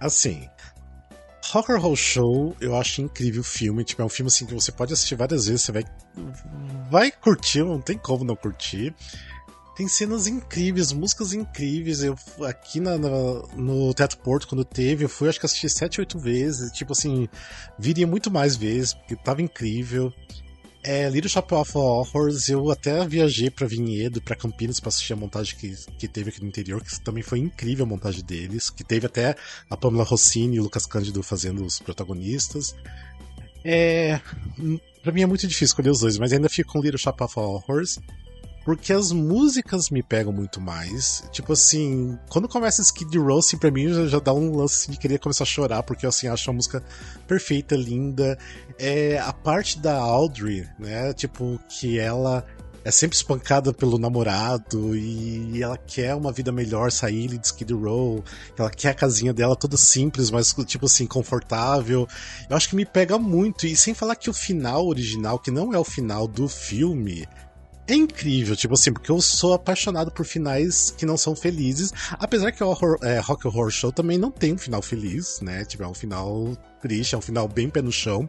[0.00, 0.48] Assim.
[1.48, 3.84] Rock Horror Show, eu acho incrível o filme.
[3.84, 5.84] Tipo, é um filme assim que você pode assistir várias vezes, você vai.
[6.90, 8.94] Vai curtir, não tem como não curtir.
[9.76, 12.02] Tem cenas incríveis, músicas incríveis.
[12.02, 13.08] Eu aqui na, na,
[13.56, 16.70] no Teatro Porto, quando teve, eu fui acho que assisti sete, oito vezes.
[16.72, 17.28] Tipo assim,
[17.78, 20.12] viria muito mais vezes, porque tava incrível.
[20.82, 25.16] É, Little Shop of Horrors, eu até viajei para Vinhedo, para Campinas, para assistir a
[25.16, 28.82] montagem que, que teve aqui no interior, que também foi incrível a montagem deles, que
[28.82, 29.36] teve até
[29.68, 32.74] a Pamela Rossini e o Lucas Cândido fazendo os protagonistas.
[33.62, 34.20] É,
[35.02, 37.38] para mim é muito difícil escolher os dois, mas ainda fico com Little Shop of
[37.38, 37.98] Horrors,
[38.64, 41.24] porque as músicas me pegam muito mais.
[41.32, 44.92] Tipo assim, quando começa Skid Row, assim, pra mim já, já dá um lance assim,
[44.92, 46.82] de querer começar a chorar, porque eu assim, acho a música
[47.26, 48.38] perfeita, linda.
[48.78, 51.12] É, a parte da Audrey, né?
[51.12, 52.44] Tipo, que ela
[52.84, 58.24] é sempre espancada pelo namorado e ela quer uma vida melhor, sair de Skid Row,
[58.58, 62.08] ela quer a casinha dela toda simples, mas tipo assim, confortável.
[62.48, 65.74] Eu acho que me pega muito, e sem falar que o final original, que não
[65.74, 67.26] é o final do filme,
[67.90, 72.52] é incrível, tipo assim, porque eu sou apaixonado por finais que não são felizes, apesar
[72.52, 75.64] que o horror, é, Rock Horror Show também não tem um final feliz, né?
[75.64, 78.28] Tipo, é um final triste, é um final bem pé no chão.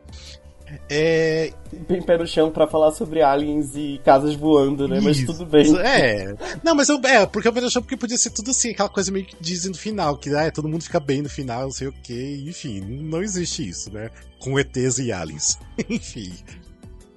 [0.90, 1.52] É...
[1.88, 5.00] Bem pé no chão pra falar sobre aliens e casas voando, né?
[5.02, 5.78] Mas tudo bem.
[5.78, 6.34] É.
[6.64, 8.90] Não, mas eu, é, porque eu pé no chão porque podia ser tudo assim, aquela
[8.90, 11.72] coisa meio que dizem no final, que ah, todo mundo fica bem no final, não
[11.72, 14.10] sei o que, enfim, não existe isso, né?
[14.40, 15.60] Com ETs e aliens.
[15.90, 16.34] enfim.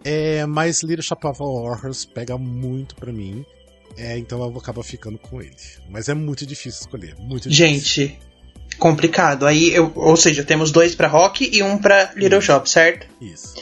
[0.05, 3.45] É, mas Little Shop of Horrors pega muito pra mim.
[3.97, 5.55] É, então eu acabo ficando com ele.
[5.89, 7.15] Mas é muito difícil escolher.
[7.19, 8.07] Muito difícil.
[8.07, 8.19] Gente,
[8.79, 9.47] complicado.
[9.47, 13.07] Aí, eu, ou seja, temos dois pra rock e um pra Little Shop, certo?
[13.21, 13.55] Isso.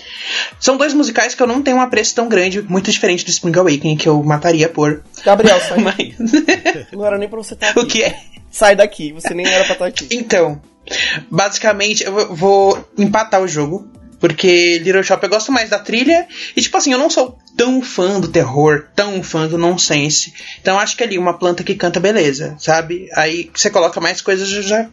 [0.59, 3.57] São dois musicais que eu não tenho um apreço tão grande, muito diferente do Spring
[3.59, 5.03] Awakening, que eu mataria por.
[5.25, 5.79] Gabriel, sai.
[5.79, 6.33] Mas.
[6.93, 7.79] Não era nem pra você estar aqui.
[7.81, 8.19] o que é?
[8.51, 10.09] Sai daqui, você nem era pra estar aqui.
[10.11, 10.61] Então,
[11.31, 13.87] basicamente, eu vou empatar o jogo.
[14.23, 16.29] Porque Little Shop eu gosto mais da trilha.
[16.57, 20.33] E tipo assim, eu não sou tão fã do terror, tão fã do nonsense.
[20.61, 23.09] Então acho que ali uma planta que canta beleza, sabe?
[23.15, 24.89] Aí você coloca mais coisas já.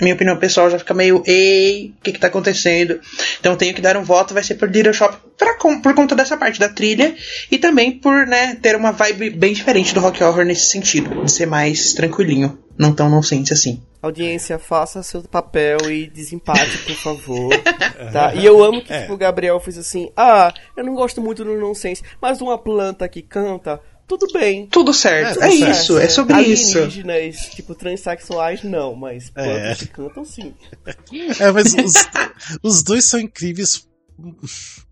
[0.00, 3.00] Minha opinião pessoal já fica meio, ei, o que que tá acontecendo?
[3.40, 6.36] Então tenho que dar um voto, vai ser por Little Shop pra, por conta dessa
[6.36, 7.14] parte da trilha
[7.50, 11.30] e também por, né, ter uma vibe bem diferente do Rock Horror nesse sentido, de
[11.30, 13.82] ser mais tranquilinho, não tão nonsense assim.
[14.00, 17.50] Audiência, faça seu papel e desempate, por favor.
[18.12, 18.34] tá?
[18.34, 19.02] E eu amo que É.
[19.02, 23.08] tipo, o Gabriel fez assim: Ah, eu não gosto muito do nonsense, mas uma planta
[23.08, 24.66] que canta, tudo bem.
[24.66, 25.70] Tudo certo, É, é, tudo certo.
[25.78, 26.78] isso, é sobre isso.
[26.78, 29.74] Alienígenas, tipo, transexuais, não, mas plantas É.
[29.76, 30.52] que cantam, sim.
[31.38, 31.92] É, mas os,
[32.60, 33.86] os dois são incríveis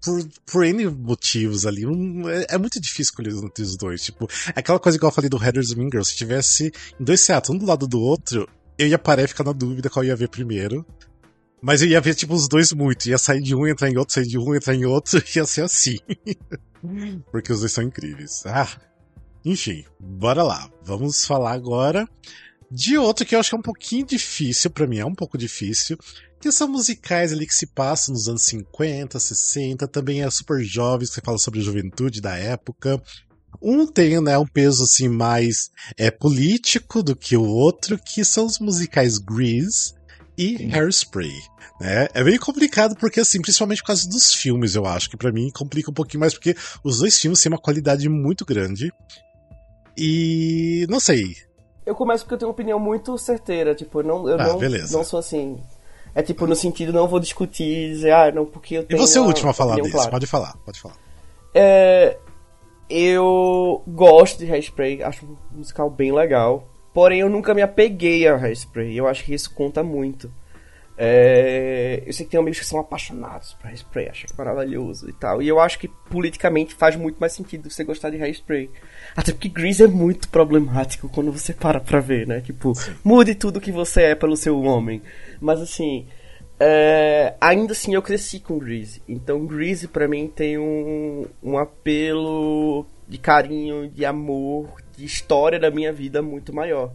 [0.02, 1.84] por, por N motivos ali.
[1.84, 4.02] É, é muito difícil escolher entre os dois.
[4.02, 6.10] Tipo, é aquela coisa igual eu falei do Headers Mean Girls.
[6.10, 9.44] Se tivesse em dois teatros, um do lado do outro, eu ia parar e ficar
[9.44, 10.84] na dúvida qual ia ver primeiro.
[11.62, 13.06] Mas eu ia ver, tipo, os dois muito.
[13.06, 15.22] Ia sair de um, entrar em outro, sair de um, entrar em outro.
[15.36, 15.98] Ia ser assim.
[17.30, 18.42] Porque os dois são incríveis.
[18.46, 18.66] Ah,
[19.44, 20.70] enfim, bora lá.
[20.82, 22.08] Vamos falar agora
[22.70, 25.37] de outro que eu acho que é um pouquinho difícil, pra mim é um pouco
[25.37, 25.98] difícil,
[26.40, 31.06] que são musicais ali que se passam nos anos 50, 60, também é super que
[31.06, 33.02] você fala sobre a juventude da época.
[33.61, 38.46] Um tem, né, um peso assim mais é, político do que o outro, que são
[38.46, 39.92] os musicais Grease
[40.38, 41.35] e Hairspray.
[41.80, 42.09] Né?
[42.14, 45.50] É meio complicado porque, assim, principalmente por causa dos filmes, eu acho, que pra mim
[45.50, 48.92] complica um pouquinho mais, porque os dois filmes têm uma qualidade muito grande.
[49.96, 51.37] E não sei,
[51.90, 54.59] Eu começo porque eu tenho uma opinião muito certeira, tipo, eu não, eu Ah, não,
[54.59, 54.96] beleza.
[54.96, 55.61] não sou assim.
[56.14, 59.00] É tipo, no sentido, não vou discutir e dizer, ah, não, porque eu E tenho.
[59.00, 60.11] você é o último a falar disso, clara.
[60.11, 60.94] pode falar, pode falar.
[61.55, 62.16] É,
[62.88, 66.66] eu gosto de Hairspray, acho um musical bem legal.
[66.92, 68.96] Porém, eu nunca me apeguei a Hairspray.
[68.96, 70.31] Eu acho que isso conta muito.
[71.03, 75.09] É, eu sei que tem amigos que são apaixonados por Hairspray, acham que é maravilhoso
[75.09, 75.40] e tal.
[75.40, 78.68] E eu acho que politicamente faz muito mais sentido você gostar de Hairspray.
[79.16, 82.40] Até porque Grease é muito problemático quando você para pra ver, né?
[82.40, 85.02] Tipo, mude tudo que você é pelo seu homem.
[85.40, 86.06] Mas assim,
[86.58, 89.02] é, ainda assim eu cresci com Grease.
[89.08, 95.70] Então Grease pra mim tem um, um apelo de carinho, de amor, de história da
[95.70, 96.92] minha vida muito maior.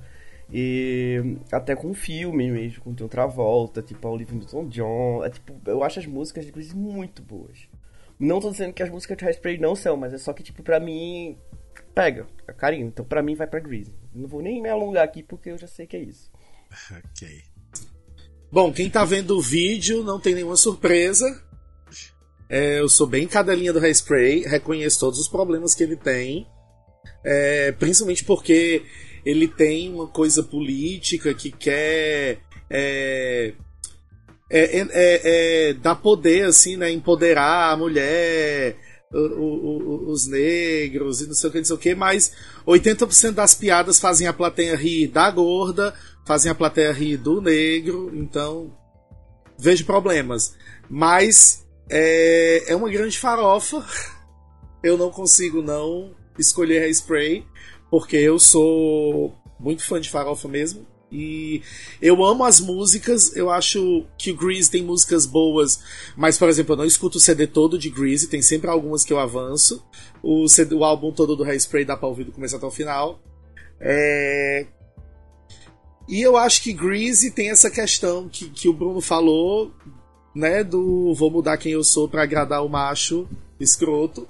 [0.54, 5.26] E até com filme mesmo, com John Travolta, tipo a Olivia Newton-John.
[5.26, 7.68] É, tipo, eu acho as músicas de Grease muito boas.
[8.20, 10.64] Não tô dizendo que as músicas de Hairspray não são, mas é só que, tipo,
[10.64, 11.38] pra mim,
[11.96, 12.88] pega, é carinho.
[12.88, 13.94] Então pra mim vai pra Grease.
[14.14, 16.30] Não vou nem me alongar aqui porque eu já sei que é isso.
[16.92, 17.42] ok.
[18.52, 21.26] Bom, quem tá vendo o vídeo não tem nenhuma surpresa.
[22.48, 26.48] É, eu sou bem cadelinha do Hairspray, reconheço todos os problemas que ele tem.
[27.24, 28.84] É, principalmente porque
[29.26, 33.54] ele tem uma coisa política que quer é,
[34.50, 36.92] é, é, é, dar poder, assim, né?
[36.92, 38.78] Empoderar a mulher,
[39.18, 42.32] o, o, os negros e não sei o que, não sei o que, mas
[42.68, 45.94] 80% das piadas fazem a plateia rir da gorda,
[46.26, 48.76] fazem a plateia rir do negro, então
[49.58, 50.56] vejo problemas.
[50.90, 53.86] Mas é, é uma grande farofa.
[54.84, 57.44] Eu não consigo não escolher Hairspray,
[57.90, 60.86] porque eu sou muito fã de farofa mesmo.
[61.12, 61.62] E
[62.02, 65.80] eu amo as músicas, eu acho que o Grease tem músicas boas,
[66.16, 69.14] mas, por exemplo, eu não escuto o CD todo de Grease, tem sempre algumas que
[69.14, 69.84] eu avanço.
[70.22, 73.20] O, CD, o álbum todo do Hairspray dá pra ouvir do começo até o final.
[73.80, 74.66] É...
[76.08, 79.72] E eu acho que Grease tem essa questão que, que o Bruno falou,
[80.36, 83.28] né, do vou mudar quem eu sou para agradar o macho
[83.60, 84.28] escroto.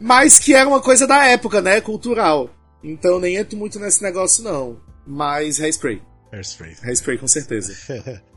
[0.00, 2.50] Mas que era uma coisa da época, né, cultural.
[2.82, 4.83] Então nem entro muito nesse negócio não.
[5.06, 6.02] Mas Hairspray.
[6.32, 6.76] Hairspray.
[6.82, 7.74] Hairspray com certeza.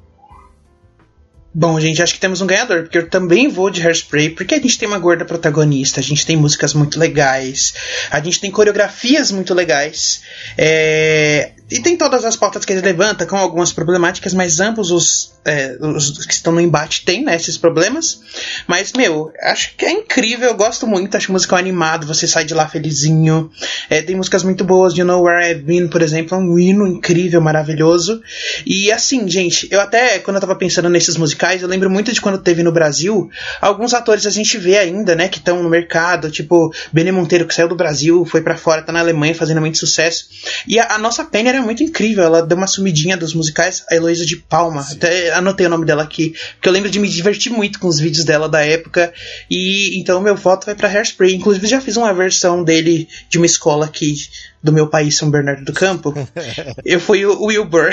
[1.60, 4.60] Bom, gente, acho que temos um ganhador, porque eu também vou de Hairspray, porque a
[4.60, 7.74] gente tem uma gorda protagonista, a gente tem músicas muito legais,
[8.12, 10.22] a gente tem coreografias muito legais,
[10.56, 11.54] é...
[11.70, 15.78] e tem todas as pautas que ele levanta, com algumas problemáticas, mas ambos os, é,
[15.82, 18.22] os que estão no embate têm né, esses problemas.
[18.66, 22.54] Mas, meu, acho que é incrível, eu gosto muito, acho musical animado, você sai de
[22.54, 23.52] lá felizinho.
[23.90, 26.88] É, tem músicas muito boas, You Know Where I've Been, por exemplo, é um hino
[26.88, 28.22] incrível, maravilhoso.
[28.66, 32.22] E assim, gente, eu até, quando eu tava pensando nesses musicais, eu lembro muito de
[32.22, 36.32] quando teve no Brasil, alguns atores a gente vê ainda, né, que estão no mercado,
[36.32, 39.78] tipo Benny Monteiro, que saiu do Brasil, foi para fora, tá na Alemanha fazendo muito
[39.78, 40.28] sucesso.
[40.66, 41.26] E a, a nossa
[41.58, 44.96] Era muito incrível, ela deu uma sumidinha dos musicais, a Heloísa de Palma, Sim.
[44.96, 48.00] até anotei o nome dela aqui, porque eu lembro de me divertir muito com os
[48.00, 49.12] vídeos dela da época,
[49.50, 51.34] e então meu voto vai para Hairspray.
[51.34, 54.14] Inclusive já fiz uma versão dele de uma escola aqui
[54.62, 56.14] do meu país, São Bernardo do Campo,
[56.86, 57.90] eu fui o Wilbur.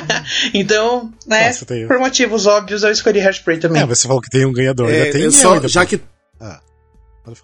[0.54, 3.82] então, né, Nossa, por motivos óbvios, eu escolhi Hairspray também.
[3.82, 4.90] É, você falou que tem um ganhador.
[4.90, 6.00] É, tem só, já que
[6.40, 6.60] ah,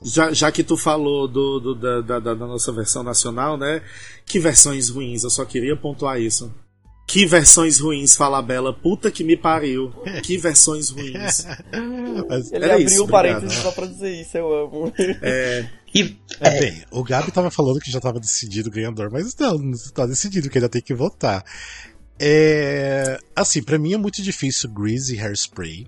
[0.03, 3.83] já, já que tu falou do, do da, da, da, nossa versão nacional, né?
[4.27, 6.53] Que versões ruins, eu só queria pontuar isso.
[7.07, 8.73] Que versões ruins, fala Bela.
[8.73, 9.91] Puta que me pariu.
[10.23, 11.47] Que versões ruins.
[12.53, 14.93] Ele abriu isso, parênteses só pra dizer isso, eu amo.
[15.23, 15.71] É.
[15.95, 19.35] E, é, é, bem, o Gabi tava falando que já tava decidido o ganhador, mas
[19.37, 21.43] não, não tá decidido, que ainda tem que votar.
[22.21, 25.87] É, assim, para mim é muito difícil Greasy e Hairspray.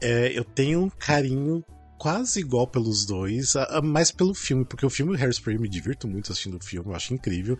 [0.00, 1.62] É, eu tenho um carinho
[1.98, 6.56] quase igual pelos dois, mais pelo filme, porque o filme Hairspray me divirto muito assistindo
[6.56, 7.58] o filme, eu acho incrível.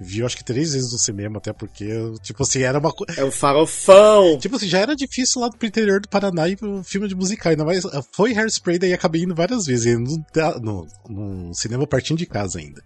[0.00, 1.88] Vi, eu acho que três vezes no cinema, até porque,
[2.22, 3.20] tipo assim, era uma coisa.
[3.20, 4.38] É o farofão!
[4.38, 7.50] Tipo assim, já era difícil lá pro interior do Paraná e o filme de musical,
[7.50, 7.82] ainda mais.
[8.12, 10.24] Foi Hairspray, daí acabei indo várias vezes, no,
[10.62, 12.82] no, no cinema partindo de casa ainda.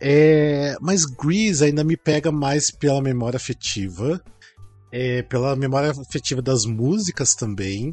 [0.00, 4.22] É, mas Grease ainda me pega mais pela memória afetiva,
[4.92, 7.92] é, pela memória afetiva das músicas também.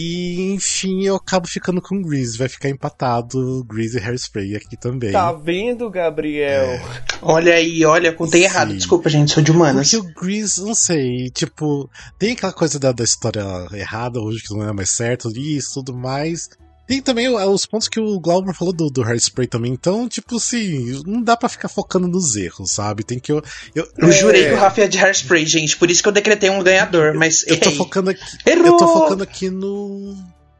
[0.00, 2.38] E, enfim, eu acabo ficando com Grease.
[2.38, 5.10] Vai ficar empatado Grease e Hairspray aqui também.
[5.10, 6.66] Tá vendo, Gabriel?
[6.66, 6.82] É.
[7.20, 8.46] Olha aí, olha, contei Sim.
[8.46, 8.76] errado.
[8.76, 9.90] Desculpa, gente, sou de humanas.
[9.90, 14.54] Porque o Grease, não sei, tipo, tem aquela coisa da, da história errada hoje que
[14.54, 16.48] não é mais certo, isso, tudo mais.
[16.88, 19.70] Tem também os pontos que o Glauber falou do, do Hairspray também.
[19.70, 23.04] Então, tipo assim, não dá para ficar focando nos erros, sabe?
[23.04, 23.30] Tem que.
[23.30, 23.42] Eu,
[23.74, 24.12] eu, eu é...
[24.12, 25.76] jurei que o Rafa ia de Hairspray, gente.
[25.76, 27.46] Por isso que eu decretei um ganhador, mas.
[27.46, 28.22] Eu, eu tô focando aqui.
[28.46, 28.66] Errou!
[28.66, 30.16] Eu tô focando aqui no.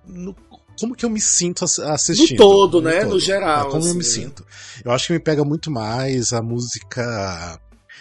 [0.06, 0.36] no
[0.78, 2.32] como que eu me sinto assistindo.
[2.32, 3.00] No todo, no né?
[3.00, 3.14] Todo.
[3.14, 3.68] No geral.
[3.68, 3.88] É, como assim.
[3.88, 4.22] eu me assim.
[4.22, 4.46] sinto.
[4.84, 7.58] Eu acho que me pega muito mais a música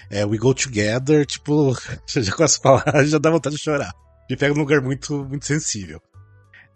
[0.09, 1.73] é, We Go Together, tipo,
[2.05, 3.93] já com as palavras já dá vontade de chorar.
[4.29, 6.01] Me pega num lugar muito, muito sensível.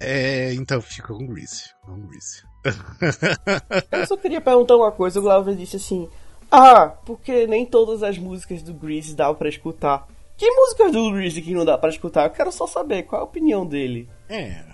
[0.04, 1.70] É, então fica com Grease.
[1.86, 2.44] Com Grease.
[3.92, 5.20] Eu só queria perguntar uma coisa.
[5.20, 6.10] O Glauber disse assim:
[6.50, 10.08] Ah, porque nem todas as músicas do Grease dá para escutar.
[10.36, 12.26] Que músicas do Grease que não dá para escutar?
[12.26, 14.10] Eu quero só saber qual é a opinião dele.
[14.28, 14.71] É.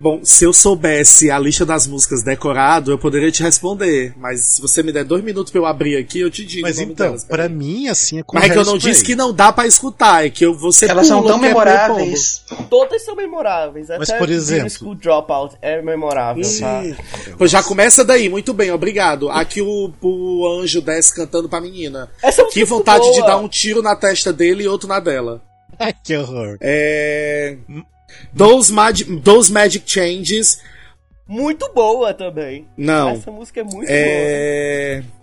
[0.00, 4.12] Bom, se eu soubesse a lista das músicas decorado, eu poderia te responder.
[4.16, 6.62] Mas se você me der dois minutos pra eu abrir aqui, eu te digo.
[6.62, 9.14] Mas então, delas, pra mim, assim, é com Mas é que eu não disse que
[9.14, 12.44] não dá pra escutar, é que eu você Elas são tão memoráveis.
[12.68, 13.88] Todas são memoráveis.
[13.88, 16.82] Mas, Até por exemplo- School Dropout é memorável, tá?
[17.38, 19.30] Pois já começa daí, muito bem, obrigado.
[19.30, 22.10] Aqui o, o anjo desce cantando pra menina.
[22.22, 25.40] Essa Que é vontade de dar um tiro na testa dele e outro na dela.
[25.78, 26.56] Ai, que horror.
[26.60, 27.56] É.
[28.36, 30.60] Those, Mag Those Magic Changes.
[31.26, 32.66] Muito boa também.
[32.76, 33.10] Não.
[33.10, 35.14] Essa música é muito boa.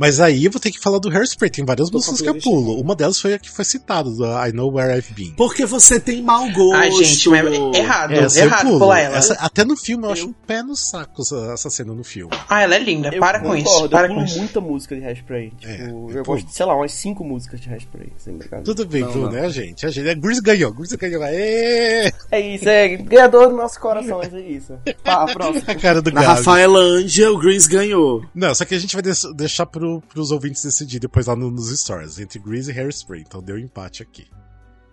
[0.00, 0.10] É.
[0.10, 1.50] Mas aí eu vou ter que falar do Hairspray.
[1.50, 2.80] Tem várias Tô músicas com que eu a pulo.
[2.80, 5.34] Uma delas foi a que foi citada, do I Know Where I've Been.
[5.36, 6.74] Porque você tem mau gosto.
[6.74, 8.12] Ai, gente, mas é errado.
[8.12, 8.78] Essa eu errado pulo.
[8.78, 9.16] pular ela.
[9.16, 12.32] Essa- até no filme eu acho um pé no saco essa, essa cena no filme.
[12.48, 13.10] Ah, ela é linda.
[13.12, 13.88] Eu para com isso.
[13.88, 14.38] Para eu com pulo isso.
[14.38, 15.50] muita música de Hairspray.
[15.58, 18.64] Tipo, É, eu eu gosto de, sei lá, umas cinco músicas de Hairspray, sem brincadeira.
[18.64, 19.32] Tudo bem, Não, tudo, não.
[19.32, 19.84] né, gente?
[19.86, 21.22] A gente a Grease ganhou, Grease ganhou.
[21.22, 22.10] Aê!
[22.30, 24.74] É isso, é ganhador dos nossos corações, é isso.
[25.04, 25.64] Pá, próximo.
[25.66, 26.36] A cara do Na Gabi.
[26.38, 28.24] Rafaelândia, o Grease ganhou.
[28.34, 29.02] Não, só que a gente vai
[29.34, 33.22] deixar pro, pros ouvintes decidir depois lá no- nos stories, entre Grease e Hairspray.
[33.26, 34.26] Então deu empate aqui.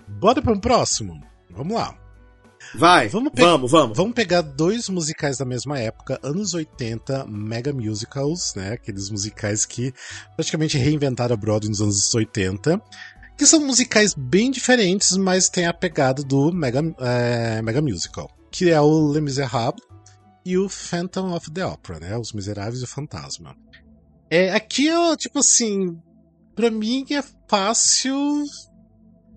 [0.08, 1.22] Bora pro próximo?
[1.52, 1.94] Vamos lá.
[2.76, 3.98] Vai, Vamos vamos, vamos.
[3.98, 8.74] Vamos pegar dois musicais da mesma época, anos 80, mega musicals, né?
[8.74, 9.94] Aqueles musicais que
[10.36, 12.82] praticamente reinventaram a Broadway nos anos 80.
[13.38, 18.30] Que são musicais bem diferentes, mas tem a pegada do mega, é, mega musical.
[18.52, 19.84] Que é o Les Miserables
[20.44, 22.18] e o Phantom of the Opera, né?
[22.18, 23.56] Os Miseráveis e o Fantasma.
[24.30, 25.98] É, aqui é, tipo assim,
[26.56, 28.44] pra mim é fácil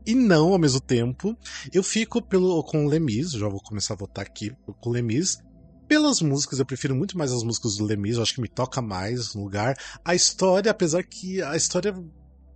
[0.07, 1.37] e não ao mesmo tempo.
[1.73, 5.39] Eu fico pelo, com o Lemis, já vou começar a votar aqui com o Lemis.
[5.87, 8.81] Pelas músicas, eu prefiro muito mais as músicas do Lemis, eu acho que me toca
[8.81, 9.77] mais no lugar.
[10.05, 11.93] A história, apesar que a história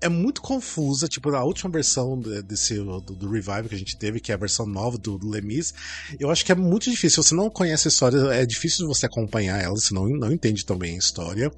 [0.01, 3.97] é muito confusa, tipo, a última versão de- desse do, do Revive que a gente
[3.97, 5.73] teve, que é a versão nova do, do Lemis,
[6.19, 7.23] eu acho que é muito difícil.
[7.23, 10.65] Se você não conhece a história, é difícil você acompanhar ela, se não, não entende
[10.65, 11.51] também a história.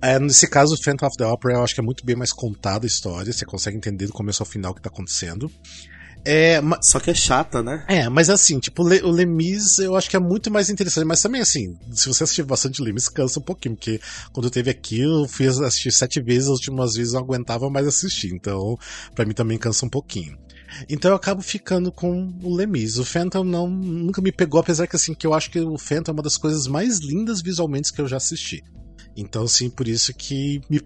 [0.00, 2.32] É, nesse caso, o Phantom of the Opera, eu acho que é muito bem mais
[2.32, 5.50] contada a história, você consegue entender do começo ao final o que tá acontecendo.
[6.26, 7.84] É, Só que é chata, né?
[7.88, 11.04] é, mas assim, tipo, o Le- o Lemis eu acho que é muito mais interessante,
[11.04, 14.00] mas também assim, se você assistir bastante Lemis, cansa um pouquinho, porque
[14.32, 17.86] quando teve aqui, eu fui assistir sete vezes, as últimas vezes eu não aguentava mais
[17.86, 18.76] assistir, então
[19.14, 20.36] pra mim também cansa um pouquinho.
[20.88, 22.98] Então eu acabo ficando com o Lemis.
[22.98, 26.10] O Phantom não, nunca me pegou, apesar que assim, que eu acho que o Phantom
[26.10, 28.62] é uma das coisas mais lindas visualmente que eu já assisti.
[29.16, 30.80] Então, sim, por isso que me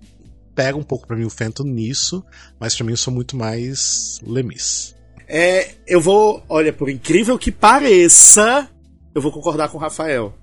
[0.54, 2.22] pega um pouco pra mim o Phantom nisso,
[2.60, 4.94] mas pra mim eu sou muito mais Lemis.
[5.32, 8.68] É, eu vou, olha, por incrível que pareça,
[9.14, 10.34] eu vou concordar com o Rafael.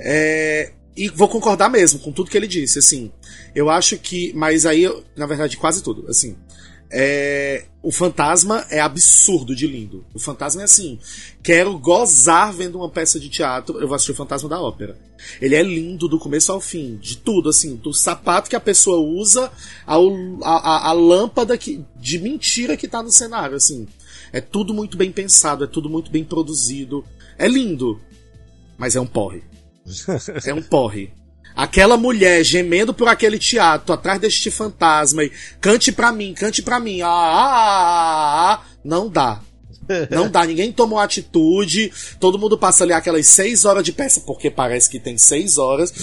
[0.00, 3.12] É, e vou concordar mesmo com tudo que ele disse, assim.
[3.54, 6.36] Eu acho que, mas aí, eu- na verdade, quase tudo, assim.
[6.90, 10.04] É, o fantasma é absurdo de lindo.
[10.14, 10.98] O fantasma é assim.
[11.42, 13.80] Quero gozar vendo uma peça de teatro.
[13.80, 14.98] Eu vou assistir o Fantasma da Ópera.
[15.40, 18.98] Ele é lindo do começo ao fim, de tudo, assim, do sapato que a pessoa
[18.98, 19.50] usa
[19.86, 20.08] ao,
[20.42, 23.86] a, a, a lâmpada que, de mentira que tá no cenário, assim.
[24.32, 27.04] É tudo muito bem pensado, é tudo muito bem produzido.
[27.38, 28.00] É lindo,
[28.76, 29.42] mas é um porre.
[30.44, 31.12] É um porre.
[31.56, 36.78] Aquela mulher gemendo por aquele teatro, atrás deste fantasma e cante pra mim, cante pra
[36.78, 37.00] mim.
[37.00, 39.40] Ah, ah, ah, ah, não dá.
[40.10, 44.50] Não dá, ninguém tomou atitude, todo mundo passa ali aquelas seis horas de peça, porque
[44.50, 45.94] parece que tem seis horas.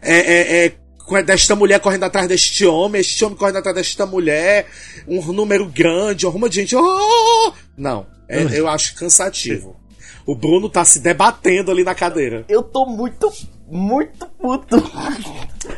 [0.00, 4.68] É, é, é, desta mulher correndo atrás deste homem, este homem correndo atrás desta mulher,
[5.08, 6.76] um número grande, uma de gente.
[6.76, 7.52] Oh!
[7.76, 9.76] Não, é- eu acho cansativo.
[10.24, 12.44] O Bruno tá se debatendo ali na cadeira.
[12.48, 13.32] Eu tô muito,
[13.72, 14.76] muito puto.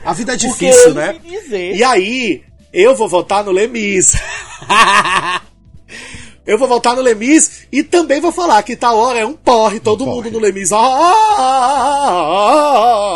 [0.04, 1.16] A vida é difícil, né?
[1.48, 4.14] E aí, eu vou votar no Lemis.
[6.44, 9.78] eu vou votar no Lemis e também vou falar que tal hora é um porre,
[9.78, 10.16] todo porre.
[10.16, 10.72] mundo no Lemis.
[10.72, 10.80] Ah, ah,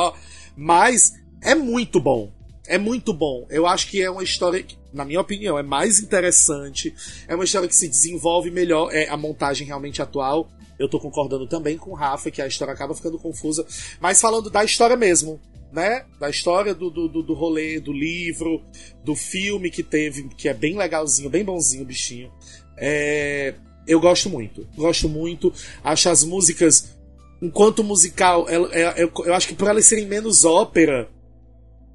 [0.06, 0.12] ah.
[0.56, 1.12] Mas
[1.42, 2.30] é muito bom.
[2.68, 3.46] É muito bom.
[3.50, 6.94] Eu acho que é uma história, que, na minha opinião, é mais interessante.
[7.26, 8.90] É uma história que se desenvolve melhor.
[8.92, 10.48] É a montagem realmente atual.
[10.78, 13.66] Eu tô concordando também com o Rafa que a história acaba ficando confusa.
[14.00, 15.40] Mas falando da história mesmo,
[15.72, 16.04] né?
[16.18, 18.62] Da história do, do, do, rolê, do livro,
[19.04, 22.32] do filme que teve, que é bem legalzinho, bem bonzinho o bichinho.
[22.76, 23.54] É,
[23.86, 24.66] eu gosto muito.
[24.76, 25.52] Gosto muito.
[25.82, 26.96] Acho as músicas,
[27.42, 31.08] enquanto musical, é- eu, eu acho que por elas serem menos ópera,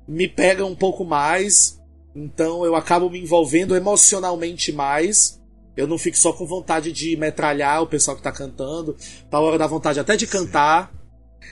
[0.08, 1.80] me pega um pouco mais.
[2.16, 5.42] Então eu acabo me envolvendo emocionalmente mais.
[5.76, 8.96] Eu não fico só com vontade de metralhar o pessoal que tá cantando.
[9.30, 10.92] Tá hora da vontade até de cantar.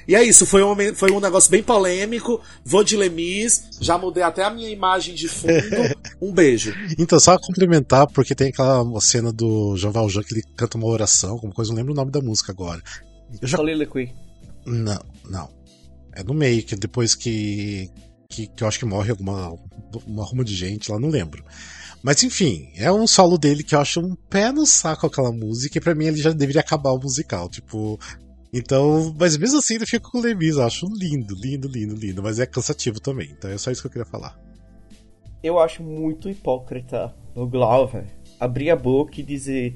[0.08, 2.42] E é isso, foi um, foi um negócio bem polêmico.
[2.64, 5.52] Vou de Lemis, já mudei até a minha imagem de fundo.
[6.22, 6.72] Um beijo.
[7.00, 11.32] Então, só complementar, porque tem aquela cena do Jean Valjean que ele canta uma oração,
[11.32, 12.80] alguma coisa, não lembro o nome da música agora.
[13.42, 13.58] Eu já...
[13.58, 14.14] Soliloquy.
[14.64, 15.50] Não, não.
[16.14, 17.90] É no meio, que depois que,
[18.30, 19.58] que, que eu acho que morre alguma
[20.06, 21.44] uma ruma de gente lá, não lembro.
[22.04, 25.78] Mas enfim, é um solo dele que eu acho um pé no saco aquela música,
[25.78, 27.48] e pra mim ele já deveria acabar o musical.
[27.48, 28.00] Tipo,
[28.52, 32.24] então, mas mesmo assim eu fico com o Lemis, eu acho lindo, lindo, lindo, lindo,
[32.24, 33.30] mas é cansativo também.
[33.32, 34.38] Então é só isso que eu queria falar.
[35.44, 38.06] Eu acho muito hipócrita o Glauber
[38.40, 39.76] abrir a boca e dizer: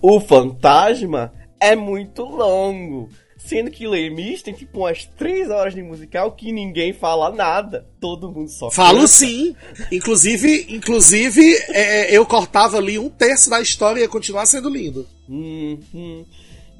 [0.00, 3.08] "O fantasma é muito longo".
[3.44, 7.86] Sendo que Lemis tem tipo umas 3 horas de musical que ninguém fala nada.
[8.00, 9.08] Todo mundo só Falo canta.
[9.08, 9.54] sim.
[9.92, 15.06] Inclusive, inclusive é, eu cortava ali um terço da história e ia continuar sendo lindo.
[15.28, 16.24] Hum, hum.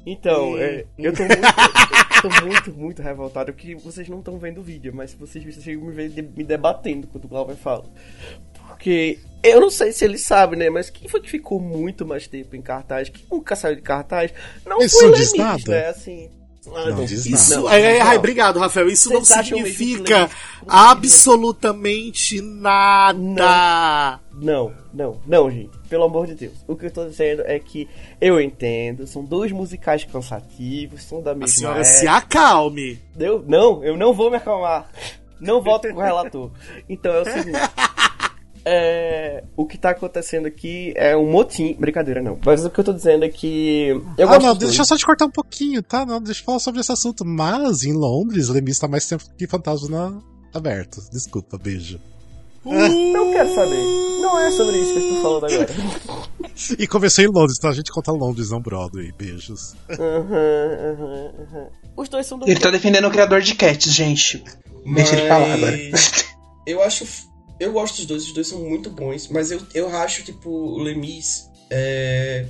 [0.07, 0.57] Então, Hum.
[0.57, 4.63] é, eu tô muito, eu tô muito, muito revoltado que vocês não estão vendo o
[4.63, 7.85] vídeo, mas se vocês vocês chegam me, ver de- me debatendo quando o Glauber fala.
[8.67, 10.69] Porque eu não sei se ele sabe, né?
[10.69, 13.09] Mas quem foi que ficou muito mais tempo em cartaz?
[13.09, 14.31] Quem nunca saiu de cartaz?
[14.65, 15.61] Não Isso foi Lemis, nada?
[15.71, 15.87] né?
[15.89, 16.29] Assim.
[16.73, 18.07] Ah, Não diz Isso, Não, é, não.
[18.07, 18.87] ai, obrigado, Rafael.
[18.89, 20.31] Isso Vocês não significa Lemis-
[20.67, 24.19] absolutamente nada.
[24.33, 25.71] Não, não, não, gente.
[25.89, 26.53] Pelo amor de Deus.
[26.67, 27.87] O que eu tô dizendo é que
[28.19, 31.93] eu entendo, são dois musicais cansativos, são da A mesma senhora época.
[31.93, 32.99] se acalme.
[33.17, 34.89] Eu, não, eu não vou me acalmar.
[35.39, 36.49] Não voto com o relator.
[36.89, 37.59] Então é o seguinte.
[38.67, 41.75] É, o que tá acontecendo aqui é um motim.
[41.79, 42.39] Brincadeira, não.
[42.43, 43.89] Mas o que eu tô dizendo é que.
[44.17, 46.05] Eu ah, gosto não, deixa eu só te cortar um pouquinho, tá?
[46.05, 47.23] Não, deixa eu falar sobre esse assunto.
[47.23, 50.21] Mas em Londres, Lemis tá mais tempo que Fantasma na...
[50.53, 50.99] aberto.
[51.11, 51.99] Desculpa, beijo.
[52.65, 53.83] Não quero saber.
[54.21, 56.25] Não é sobre isso que eu estou falando agora.
[56.79, 59.11] E começou em Londres, então a gente conta Londres, não Broadway.
[59.11, 59.75] Beijos.
[59.89, 61.67] Aham, aham, aham.
[61.97, 62.47] Os dois são do.
[62.47, 64.41] Ele tá defendendo o criador de Cats, gente.
[64.85, 65.77] Deixa ele falar agora.
[66.65, 67.05] Eu acho.
[67.59, 70.77] Eu gosto dos dois, os dois são muito bons, mas eu, eu acho, tipo, o
[70.81, 72.45] Lemis é.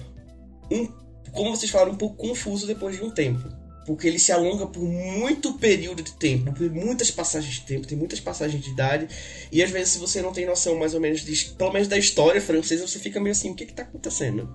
[0.72, 0.88] Um,
[1.32, 3.48] como vocês falaram, um pouco confuso depois de um tempo.
[3.86, 7.96] Porque ele se alonga por muito período de tempo, por muitas passagens de tempo, tem
[7.96, 9.08] muitas passagens de idade.
[9.52, 11.96] E às vezes, se você não tem noção mais ou menos, de, pelo menos da
[11.98, 14.50] história francesa, você fica meio assim: o que que tá acontecendo?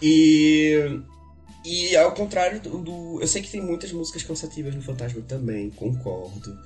[0.00, 1.00] E.
[1.64, 5.68] E ao contrário do, do- Eu sei que tem muitas músicas cansativas no Fantasma também,
[5.70, 6.56] concordo.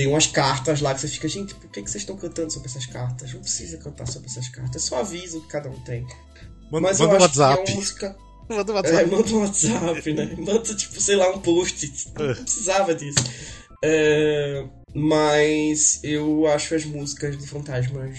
[0.00, 2.68] Tem umas cartas lá que você fica, gente, por que, que vocês estão cantando sobre
[2.70, 3.34] essas cartas?
[3.34, 6.06] Não precisa cantar sobre essas cartas, é só aviso que cada um tem.
[6.72, 7.70] Manda, Mas manda eu um acho que é WhatsApp.
[7.70, 8.16] uma música.
[8.48, 9.10] Manda um É, WhatsApp.
[9.10, 10.34] manda um WhatsApp, né?
[10.40, 11.92] Manda, tipo, sei lá, um post.
[12.18, 12.34] Não É.
[12.34, 13.18] precisava disso.
[13.84, 18.10] É, mas eu acho as músicas do Fantasma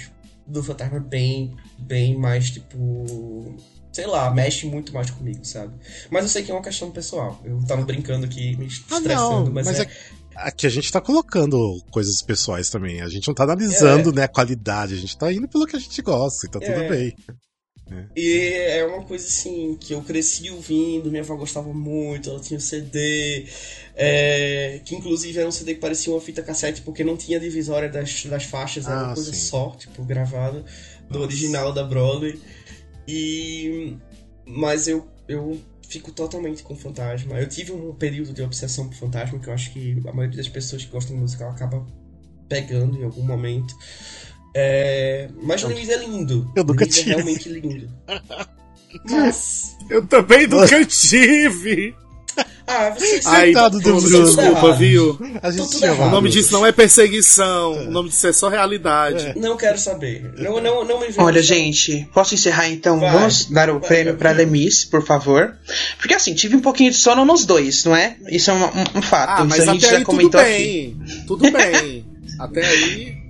[0.46, 3.58] do Fantasma bem, bem mais, tipo.
[3.92, 5.74] Sei lá, mexe muito mais comigo, sabe?
[6.12, 7.42] Mas eu sei que é uma questão pessoal.
[7.44, 9.84] Eu tava brincando aqui, me Ah, estressando, não, mas, mas é.
[9.84, 9.90] é...
[10.36, 13.02] Aqui a gente tá colocando coisas pessoais também.
[13.02, 14.94] A gente não tá analisando, né, a qualidade.
[14.94, 16.90] A gente tá indo pelo que a gente gosta, então tudo É.
[16.90, 17.16] bem.
[18.16, 18.38] E
[18.70, 22.62] é uma coisa assim que eu cresci ouvindo, minha avó gostava muito, ela tinha um
[22.62, 23.46] CD,
[23.98, 27.90] é, que inclusive era um CD que parecia uma fita cassete porque não tinha divisória
[27.90, 29.40] das, das faixas, era Ah, uma coisa sim.
[29.42, 30.62] só, tipo, gravada
[31.10, 31.20] do Nossa.
[31.20, 32.40] original da Broadway.
[33.06, 33.98] E.
[34.46, 35.60] Mas eu, eu
[35.92, 37.38] fico totalmente com Fantasma.
[37.39, 40.48] Eu tive um período de obsessão por Fantasma que eu acho que a maioria das
[40.48, 41.86] pessoas que gostam de musical acaba
[42.48, 43.76] pegando em algum momento.
[44.56, 46.52] É, mas o Lemis é lindo.
[46.56, 47.12] Eu nunca Lemis tive.
[47.12, 47.94] é realmente lindo.
[49.10, 49.78] Mas.
[49.89, 51.96] Eu também nunca tive.
[52.74, 55.19] Ah, você Ai, Coitado do Bruno, desculpa, viu?
[55.41, 56.07] A gente tudo errado.
[56.07, 59.34] O nome disso não é perseguição, o nome disso é só realidade.
[59.38, 60.34] Não quero saber.
[60.38, 61.22] Não, não, não me vejo.
[61.22, 62.99] Olha, gente, posso encerrar então?
[62.99, 63.11] Vai.
[63.11, 64.32] Vamos dar o Vai, prêmio vai, pra.
[64.32, 65.55] Lemis, por favor.
[65.97, 68.15] Porque assim, tive um pouquinho de sono nos dois, não é?
[68.30, 69.41] Isso é um, um- um fato.
[69.41, 70.49] Ah, mas Isso a gente até já aí tudo comentou aqui.
[70.49, 70.97] bem.
[71.28, 72.05] Tudo bem.
[72.39, 73.22] até aí.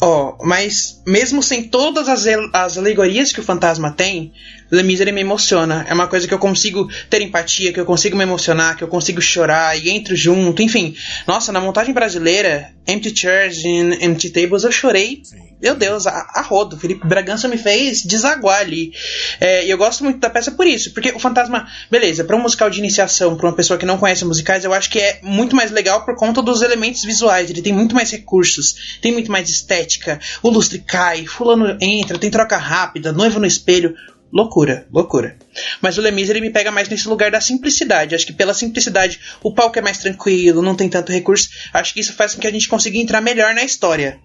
[0.00, 4.30] Ó, mas mesmo sem todas as, as alegorias que o fantasma tem,
[4.70, 5.84] Lemis ele me emociona.
[5.88, 8.88] É uma coisa que eu consigo ter empatia, que eu consigo me emocionar, que eu
[8.88, 10.62] consigo chorar e entro junto.
[10.62, 10.96] Enfim,
[11.26, 15.22] nossa, na montagem brasileira, Empty Chairs and Empty Tables, eu chorei.
[15.60, 16.76] Meu Deus, a, a rodo.
[16.76, 18.92] Felipe Bragança me fez desaguar ali.
[19.40, 22.42] É, e eu gosto muito da peça por isso, porque o fantasma, beleza, pra um
[22.42, 25.56] musical de iniciação, pra uma pessoa que não conhece musicais, eu acho que é muito
[25.56, 27.48] mais legal por conta dos elementos visuais.
[27.48, 30.20] Ele tem muito mais recursos, tem muito mais estética.
[30.42, 33.94] O lustre cai, fulano entra, tem troca rápida, noivo no espelho.
[34.32, 35.38] Loucura, loucura.
[35.80, 38.14] Mas o Lemis ele me pega mais nesse lugar da simplicidade.
[38.14, 41.48] Acho que pela simplicidade, o palco é mais tranquilo, não tem tanto recurso.
[41.72, 44.20] Acho que isso faz com que a gente consiga entrar melhor na história.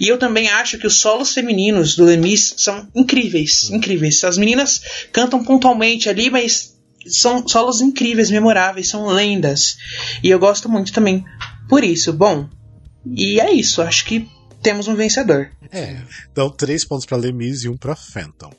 [0.00, 4.22] E eu também acho que os solos femininos do Lemis são incríveis, incríveis.
[4.24, 4.82] As meninas
[5.12, 6.74] cantam pontualmente ali, mas
[7.06, 9.76] são solos incríveis, memoráveis, são lendas.
[10.22, 11.24] E eu gosto muito também
[11.68, 12.12] por isso.
[12.12, 12.48] Bom,
[13.06, 13.80] e é isso.
[13.80, 14.28] Acho que
[14.62, 15.50] temos um vencedor.
[15.72, 16.02] É.
[16.30, 18.50] Então, três pontos pra Lemis e um pra Phantom.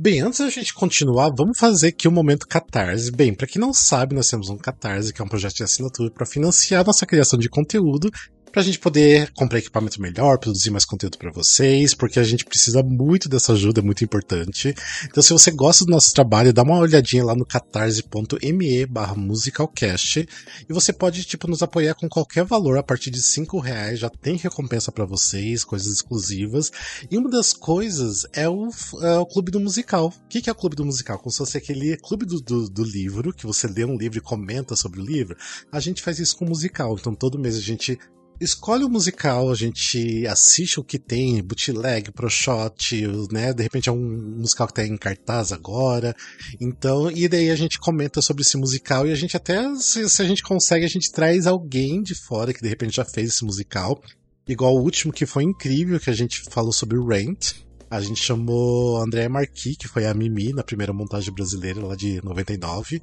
[0.00, 3.10] Bem, antes da gente continuar, vamos fazer aqui o um momento Catarse.
[3.10, 6.08] Bem, para quem não sabe, nós temos um Catarse, que é um projeto de assinatura
[6.08, 8.08] para financiar nossa criação de conteúdo
[8.50, 12.44] para a gente poder comprar equipamento melhor, produzir mais conteúdo para vocês, porque a gente
[12.44, 14.74] precisa muito dessa ajuda, é muito importante.
[15.04, 20.28] Então, se você gosta do nosso trabalho, dá uma olhadinha lá no catarse.me barra musicalcast
[20.68, 24.08] e você pode, tipo, nos apoiar com qualquer valor a partir de cinco reais, já
[24.08, 26.70] tem recompensa para vocês, coisas exclusivas.
[27.10, 28.68] E uma das coisas é o,
[29.02, 30.08] é o Clube do Musical.
[30.08, 31.18] O que, é o Clube do Musical?
[31.18, 34.22] Como se fosse aquele clube do, do, do livro, que você lê um livro e
[34.22, 35.36] comenta sobre o livro.
[35.70, 36.96] A gente faz isso com o musical.
[36.98, 37.98] Então, todo mês a gente
[38.40, 43.52] escolhe o musical, a gente assiste o que tem, bootleg, pro shot, né?
[43.52, 46.14] De repente é um musical que tá em cartaz agora.
[46.60, 50.22] Então, e daí a gente comenta sobre esse musical e a gente até, se, se
[50.22, 53.44] a gente consegue, a gente traz alguém de fora que de repente já fez esse
[53.44, 54.00] musical.
[54.46, 57.67] Igual o último que foi incrível, que a gente falou sobre Rent.
[57.90, 61.96] A gente chamou a Andréa Marquis, que foi a Mimi na primeira montagem brasileira lá
[61.96, 63.02] de 99.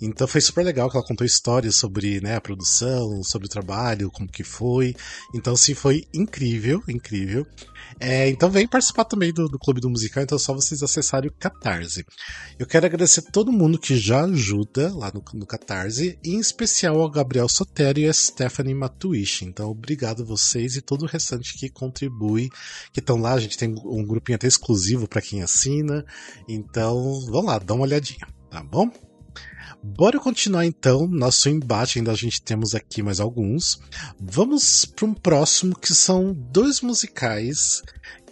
[0.00, 4.10] Então foi super legal que ela contou histórias sobre né, a produção, sobre o trabalho,
[4.10, 4.94] como que foi.
[5.34, 7.46] Então sim, foi incrível, incrível.
[7.98, 11.30] É, então vem participar também do, do Clube do Musical, então é só vocês acessarem
[11.30, 12.04] o Catarse.
[12.58, 17.00] Eu quero agradecer a todo mundo que já ajuda lá no, no Catarse, em especial
[17.00, 19.46] ao Gabriel Sotero e a Stephanie Matuishi.
[19.46, 22.50] Então obrigado a vocês e todo o restante que contribui,
[22.92, 23.32] que estão lá.
[23.32, 26.04] A gente tem um grupinho até exclusivo para quem assina.
[26.46, 28.90] Então vamos lá, dá uma olhadinha, tá bom?
[29.94, 33.80] Bora continuar então nosso embate, ainda a gente temos aqui mais alguns.
[34.20, 37.82] Vamos para um próximo que são dois musicais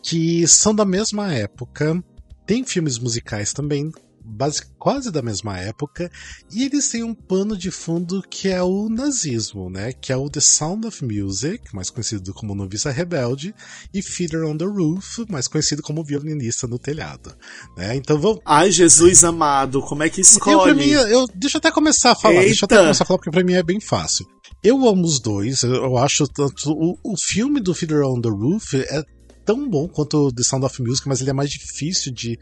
[0.03, 2.03] que são da mesma época.
[2.45, 3.91] Tem filmes musicais também,
[4.25, 6.11] base, quase da mesma época,
[6.51, 9.93] e eles têm um pano de fundo que é o nazismo, né?
[9.93, 13.55] Que é o The Sound of Music, mais conhecido como Noviça Rebelde,
[13.93, 17.35] e Feeder on the Roof, mais conhecido como Violinista no Telhado.
[17.77, 17.97] Né?
[17.97, 18.41] Então vamos.
[18.45, 20.55] Ai, Jesus amado, como é que escolhe?
[20.55, 22.47] Eu, pra mim, eu, deixa eu até começar a falar, Eita.
[22.47, 24.27] deixa eu até começar a falar, porque pra mim é bem fácil.
[24.63, 26.71] Eu amo os dois, eu acho tanto.
[26.71, 29.03] O, o filme do Feeder on the Roof é
[29.45, 32.39] tão bom quanto The Sound of Music, mas ele é mais difícil de,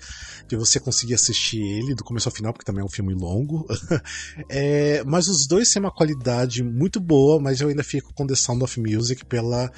[0.49, 3.67] de você conseguir assistir ele do começo ao final, porque também é um filme longo.
[4.49, 8.35] é, mas os dois têm uma qualidade muito boa, mas eu ainda fico com The
[8.35, 9.71] Sound of Music pela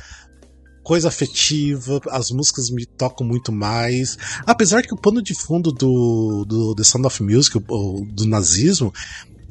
[0.82, 4.18] coisa afetiva, as músicas me tocam muito mais.
[4.46, 8.92] Apesar que o pano de fundo do, do The Sound of Music, do nazismo,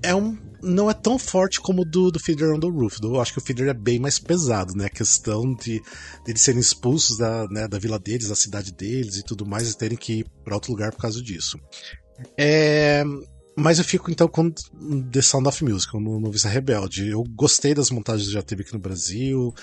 [0.03, 2.97] é um não é tão forte como o do, do Feeder on the Roof.
[3.01, 4.85] Eu acho que o Feeder é bem mais pesado, né?
[4.85, 5.83] A questão de, de
[6.31, 9.77] eles serem expulsos da, né, da vila deles, da cidade deles e tudo mais, e
[9.77, 11.59] terem que ir para outro lugar por causa disso.
[12.37, 13.03] É,
[13.55, 17.09] mas eu fico então com The Sound of Music, no, no Vista Rebelde.
[17.09, 19.53] Eu gostei das montagens que já teve aqui no Brasil,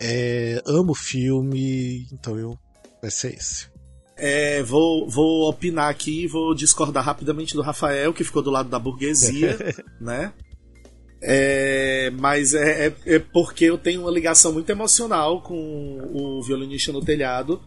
[0.00, 2.58] é, amo o filme, então eu
[3.00, 3.68] vai ser esse.
[4.16, 8.78] É, vou, vou opinar aqui, vou discordar rapidamente do Rafael, que ficou do lado da
[8.78, 9.58] burguesia,
[10.00, 10.32] né?
[11.20, 16.92] É, mas é, é, é, porque eu tenho uma ligação muito emocional com o violinista
[16.92, 17.60] no telhado.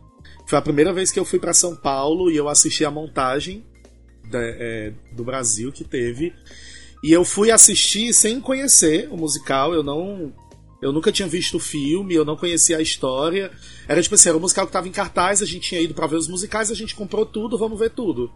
[0.46, 3.64] Foi a primeira vez que eu fui para São Paulo e eu assisti a montagem
[4.34, 6.34] é, do Brasil que teve.
[7.04, 10.34] E eu fui assistir sem conhecer o musical, eu não.
[10.82, 13.52] Eu nunca tinha visto o filme, eu não conhecia a história.
[13.88, 16.08] Era tipo assim, era um musical que estava em cartaz, a gente tinha ido para
[16.08, 18.32] ver os musicais, a gente comprou tudo, vamos ver tudo.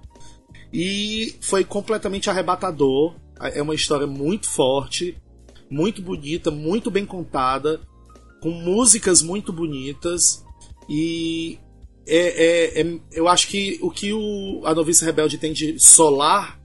[0.72, 3.16] E foi completamente arrebatador.
[3.40, 5.18] É uma história muito forte,
[5.70, 7.82] muito bonita, muito bem contada,
[8.42, 10.44] com músicas muito bonitas.
[10.90, 11.58] E
[12.06, 16.60] é, é, é, eu acho que o que o, a Novice Rebelde tem de solar,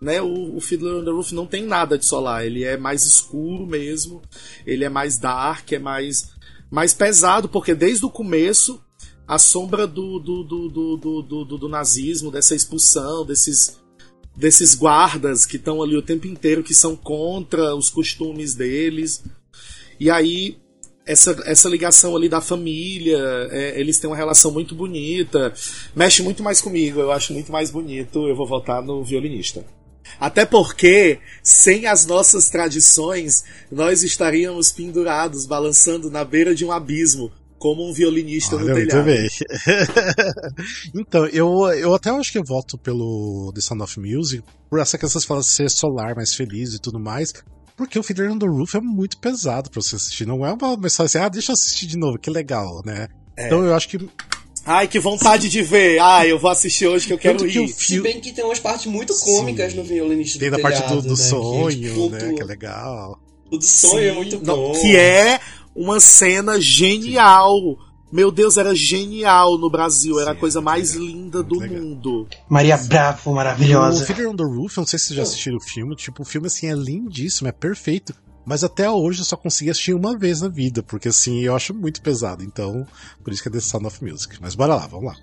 [0.00, 2.44] né, o, o Fiddler on the Roof não tem nada de solar.
[2.44, 4.22] Ele é mais escuro mesmo,
[4.66, 6.30] ele é mais dark, é mais,
[6.70, 8.82] mais pesado, porque desde o começo
[9.30, 13.79] a sombra do, do, do, do, do, do, do nazismo, dessa expulsão, desses
[14.40, 19.22] desses guardas que estão ali o tempo inteiro, que são contra os costumes deles.
[20.00, 20.56] E aí,
[21.06, 23.18] essa, essa ligação ali da família,
[23.50, 25.52] é, eles têm uma relação muito bonita.
[25.94, 28.26] Mexe muito mais comigo, eu acho muito mais bonito.
[28.26, 29.62] Eu vou votar no violinista.
[30.18, 37.30] Até porque, sem as nossas tradições, nós estaríamos pendurados, balançando na beira de um abismo,
[37.60, 39.04] como um violinista Olha, no telhado.
[39.04, 39.28] Muito bem.
[40.98, 44.96] então, eu, eu até acho que eu voto pelo The Sound of Music, por essa
[44.96, 47.34] questão de falar ser solar, mais feliz e tudo mais.
[47.76, 50.26] Porque o Fiddler on the Roof é muito pesado pra você assistir.
[50.26, 53.08] Não é uma mensagem assim, ah, deixa eu assistir de novo, que legal, né?
[53.36, 53.46] É.
[53.46, 53.98] Então eu acho que
[54.64, 55.98] Ai, que vontade de ver.
[55.98, 57.52] Ai, eu vou assistir hoje que eu quero ir.
[57.52, 57.96] Que fio...
[57.96, 59.78] Se bem que tem umas partes muito cômicas Sim.
[59.78, 61.16] no violinista Tem da parte do, do né?
[61.16, 62.32] sonho, que, né?
[62.34, 63.18] Que é legal.
[63.50, 64.72] O do sonho é Sim, é muito bom.
[64.72, 65.40] Que é
[65.82, 67.78] uma cena genial
[68.12, 70.18] Meu Deus, era genial no Brasil.
[70.18, 71.80] Era a coisa era mais legal, linda do legal.
[71.80, 72.28] mundo.
[72.48, 74.04] Maria Bravo, O maravilhosa.
[74.04, 76.26] Fiddler on the Roof, eu não sei se vocês já assistiram o filme, tipo, o
[76.26, 78.12] filme assim é lindíssimo, é perfeito.
[78.44, 81.72] Mas até hoje eu só consegui assistir uma vez na vida, porque assim, eu acho
[81.72, 82.84] muito pesado, então,
[83.22, 84.38] por isso que é The Sound of Music.
[84.40, 85.16] Mas bora lá, vamos lá.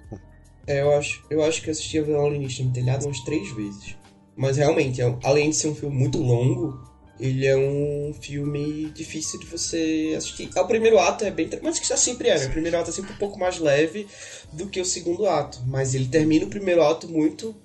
[0.66, 3.98] É, eu acho, eu acho que eu assisti a Violinista no Telhado umas três vezes.
[4.38, 6.80] Mas realmente, é além de ser um filme muito longo,
[7.20, 10.50] ele é um filme difícil de você assistir.
[10.56, 11.50] O primeiro ato é bem.
[11.64, 12.46] Mas que já sempre é, né?
[12.48, 14.08] O primeiro ato é sempre um pouco mais leve
[14.54, 15.62] do que o segundo ato.
[15.68, 17.56] Mas ele termina o primeiro ato muito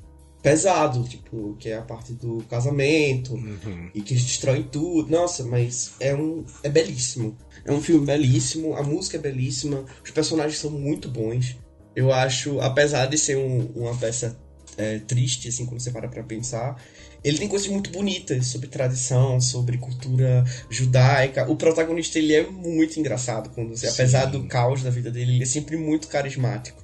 [0.43, 3.91] pesado, tipo, que é a parte do casamento Uhum.
[3.95, 5.09] e que eles destroem tudo.
[5.11, 6.45] Nossa, mas é um.
[6.63, 7.37] É belíssimo.
[7.65, 11.57] É um filme belíssimo, a música é belíssima, os personagens são muito bons.
[11.95, 14.37] Eu acho, apesar de ser um- uma peça
[14.79, 16.83] é, triste, assim, quando você para pra pensar,
[17.25, 21.51] ele tem coisas muito bonitas sobre tradição, sobre cultura judaica.
[21.51, 23.87] O protagonista, ele é muito engraçado, quando Sim.
[23.87, 26.83] apesar do caos da vida dele, ele é sempre muito carismático.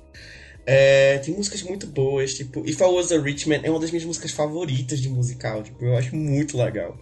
[0.64, 3.90] É, tem músicas muito boas, tipo, If I Was a Rich Man é uma das
[3.90, 6.96] minhas músicas favoritas de musical, tipo, eu acho muito legal.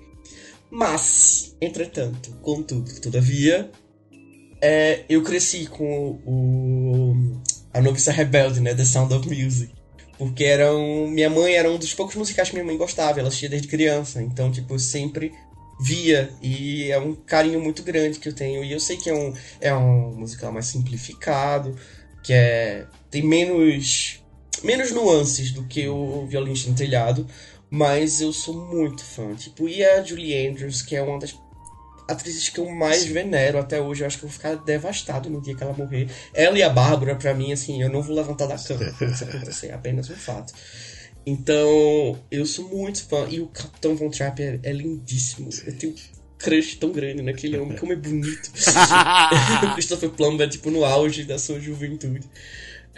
[0.70, 3.70] Mas, entretanto, contudo, todavia,
[4.60, 7.40] é, eu cresci com o,
[7.74, 9.72] a noviça rebelde, né, The Sound of Music.
[10.18, 13.48] Porque eram, minha mãe era um dos poucos musicais que minha mãe gostava, ela assistia
[13.48, 15.32] desde criança, então, tipo, sempre
[15.78, 19.14] via, e é um carinho muito grande que eu tenho, e eu sei que é
[19.14, 21.76] um, é um musical mais simplificado,
[22.22, 24.22] que é, tem menos,
[24.64, 27.26] menos nuances do que o Violinista no Telhado,
[27.68, 29.34] mas eu sou muito fã.
[29.34, 31.32] Tipo, e a Julie Andrews, que é uma das
[32.08, 34.02] atrizes que eu mais venero até hoje.
[34.02, 36.08] Eu acho que eu vou ficar devastado no dia que ela morrer.
[36.32, 39.24] Ela e a Bárbara, pra mim, assim, eu não vou levantar da cama quando isso
[39.24, 39.68] acontecer.
[39.68, 40.52] É apenas um fato.
[41.26, 43.26] Então, eu sou muito fã.
[43.28, 45.50] E o Capitão Von Trapp é, é lindíssimo.
[45.66, 45.96] Eu tenho um
[46.38, 47.76] crush tão grande naquele homem.
[47.76, 48.50] Como é bonito.
[48.50, 52.26] o Christopher Plummer, tipo, no auge da sua juventude.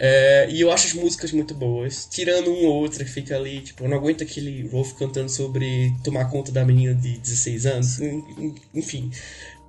[0.01, 2.07] É, e eu acho as músicas muito boas.
[2.09, 5.93] Tirando um ou outro que fica ali, tipo, eu não aguento aquele Rolf cantando sobre
[6.03, 7.99] tomar conta da menina de 16 anos.
[7.99, 9.11] En- en- Enfim.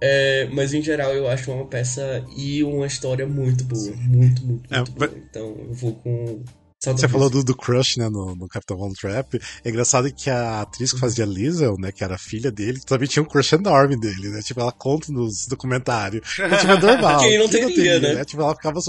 [0.03, 3.93] É, mas em geral eu acho uma peça e uma história muito boa.
[3.97, 5.23] Muito, muito, É, muito mas- boa.
[5.29, 6.43] Então eu vou com.
[6.83, 9.39] Você falou do, do crush, né, no, no Capitão Von Trapp.
[9.63, 13.07] É engraçado que a atriz que fazia Liesel, né, que era a filha dele, também
[13.07, 14.41] tinha um crush enorme dele, né?
[14.41, 16.27] Tipo, ela conta nos documentários.
[16.39, 17.21] Então, tipo, é normal.
[17.29, 18.25] Quem não teria, né?
[18.25, 18.81] Tipo, ela ficava.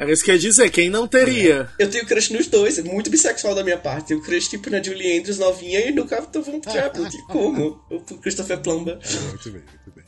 [0.00, 1.68] Era isso que eu ia dizer, quem não teria?
[1.78, 4.08] Eu tenho crush nos dois, é muito bissexual da minha parte.
[4.08, 6.52] Tenho crush tipo na Julie Andrews novinha e no Capitão Von.
[6.52, 6.60] Não
[7.10, 7.78] tem como.
[7.90, 8.94] O Christopher Plumber.
[8.94, 10.04] É, muito bem, muito bem.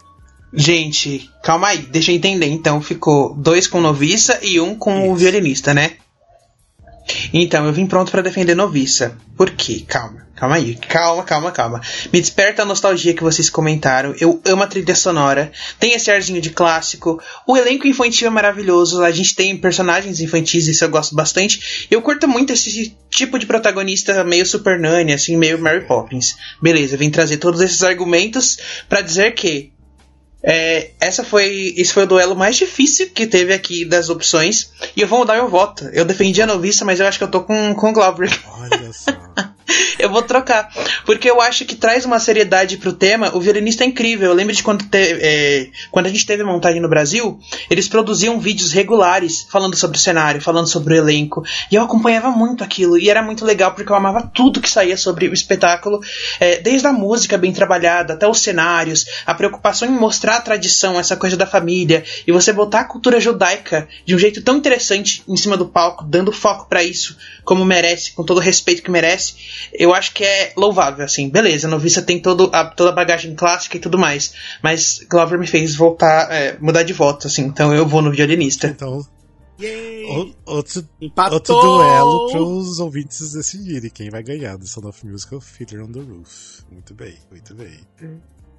[0.55, 2.47] Gente, calma aí, deixa eu entender.
[2.47, 5.99] Então ficou dois com noviça e um com o violinista, né?
[7.33, 9.17] Então, eu vim pronto pra defender noviça.
[9.37, 9.83] Por quê?
[9.87, 10.75] Calma, calma aí.
[10.77, 11.81] Calma, calma, calma.
[12.13, 14.15] Me desperta a nostalgia que vocês comentaram.
[14.21, 15.51] Eu amo a trilha sonora.
[15.81, 17.21] Tem esse arzinho de clássico.
[17.47, 19.03] O elenco infantil é maravilhoso.
[19.03, 21.89] A gente tem personagens infantis, isso eu gosto bastante.
[21.91, 26.37] Eu curto muito esse tipo de protagonista meio Super Nanny, assim, meio Mary Poppins.
[26.61, 29.72] Beleza, vim trazer todos esses argumentos pra dizer que
[30.43, 34.73] é, essa foi, esse foi o duelo mais difícil que teve aqui das opções.
[34.97, 35.85] E eu vou mudar meu voto.
[35.93, 38.31] Eu defendi a noviça, mas eu acho que eu tô com, com o Glauber.
[38.59, 39.13] Olha só.
[39.99, 40.69] Eu vou trocar.
[41.05, 43.35] Porque eu acho que traz uma seriedade pro tema.
[43.35, 44.29] O violinista é incrível.
[44.31, 47.39] Eu lembro de quando, te- é, quando a gente teve montagem no Brasil,
[47.71, 51.45] eles produziam vídeos regulares falando sobre o cenário, falando sobre o elenco.
[51.71, 52.99] E eu acompanhava muito aquilo.
[52.99, 56.01] E era muito legal porque eu amava tudo que saía sobre o espetáculo.
[56.41, 60.99] é, desde a música bem trabalhada até os cenários, a preocupação em mostrar a tradição,
[60.99, 62.05] essa coisa da família.
[62.27, 66.05] E você botar a cultura judaica de um jeito tão interessante em cima do palco,
[66.05, 69.35] dando foco pra isso, como merece, com todo o respeito que merece
[69.73, 71.29] eu acho que é louvável, assim.
[71.29, 74.33] Beleza, a noviça tem todo a, toda a bagagem clássica e tudo mais.
[74.63, 77.43] Mas Glover me fez voltar, é, mudar de voto, assim.
[77.43, 78.67] Então eu vou no violinista.
[78.69, 79.05] Então,
[79.61, 81.35] o- outro, Empatou!
[81.35, 85.93] outro duelo pros ouvintes decidirem quem vai ganhar do Sound of Music ou Fiddler on
[85.93, 86.63] the Roof.
[86.71, 87.79] Muito bem, muito bem.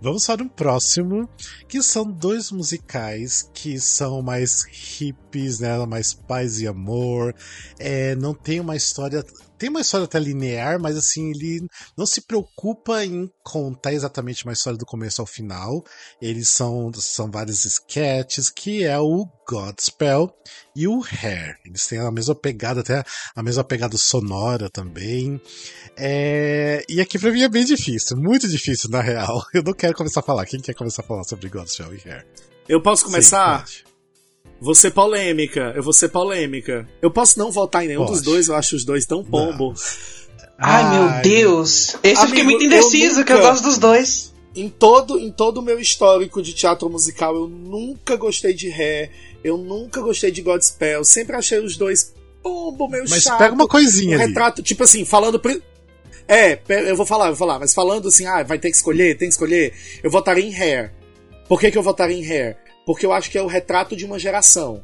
[0.02, 1.30] Vamos para o próximo,
[1.68, 5.78] que são dois musicais que são mais hippies, né?
[5.86, 7.34] Mais paz e amor.
[7.80, 9.24] É, não tem uma história.
[9.64, 14.52] Tem uma história até linear, mas assim, ele não se preocupa em contar exatamente uma
[14.52, 15.86] história do começo ao final.
[16.22, 20.36] Eles são, são vários sketches, que é o Godspell
[20.76, 21.58] e o Hair.
[21.66, 25.40] Eles têm a mesma pegada, até a mesma pegada sonora também.
[25.96, 29.42] É, E aqui pra mim é bem difícil, muito difícil na real.
[29.56, 30.46] Eu não quero começar a falar.
[30.46, 32.28] Quem quer começar a falar sobre Godspell e Hair?
[32.68, 33.66] Eu posso começar?
[33.66, 33.93] Sim.
[34.64, 36.88] Vou ser polêmica, eu vou ser polêmica.
[37.02, 38.14] Eu posso não votar em nenhum Pode.
[38.14, 39.74] dos dois, eu acho os dois tão pombo.
[40.58, 41.96] Ai, meu Ai, Deus!
[42.04, 44.34] Esse eu fiquei Amigo, muito indeciso, eu que eu nunca- gosto dos dois.
[44.56, 49.10] em todo em todo o meu histórico de teatro musical, eu nunca gostei de Hair,
[49.44, 53.40] eu nunca gostei de Godspell, sempre achei os dois pombo meio Mas chato.
[53.40, 54.28] pega uma coisinha um ali.
[54.30, 55.62] retrato, tipo assim, falando pri-
[56.28, 56.58] É,
[56.90, 59.28] eu vou falar, eu vou falar, mas falando assim, ah, vai ter que escolher, tem
[59.28, 60.94] que escolher, eu votaria em Hair.
[61.50, 62.56] Por que, que eu votaria em Hair?
[62.86, 64.84] Porque eu acho que é o retrato de uma geração.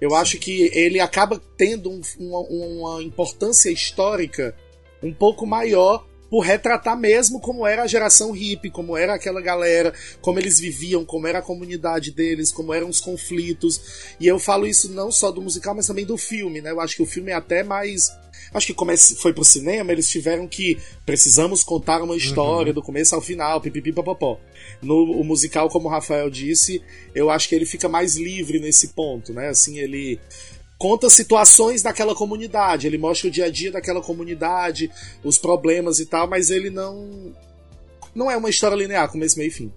[0.00, 4.54] Eu acho que ele acaba tendo um- uma, uma importância histórica
[5.02, 9.92] um pouco maior por retratar mesmo como era a geração hippie, como era aquela galera,
[10.20, 14.14] como eles viviam, como era a comunidade deles, como eram os conflitos.
[14.20, 16.70] E eu falo isso não só do musical, mas também do filme, né?
[16.70, 18.12] Eu acho que o filme é até mais.
[18.54, 20.78] Acho que como esse foi pro cinema, eles tiveram que.
[21.04, 24.38] Precisamos contar uma história do começo ao final, pipipi papapó.
[24.80, 26.80] No o musical, como o Rafael disse,
[27.14, 29.48] eu acho que ele fica mais livre nesse ponto, né?
[29.48, 30.20] Assim, ele
[30.80, 34.90] conta situações daquela comunidade, ele mostra o dia a dia daquela comunidade,
[35.22, 37.34] os problemas e tal, mas ele não
[38.14, 39.70] não é uma história linear, começo, meio e fim.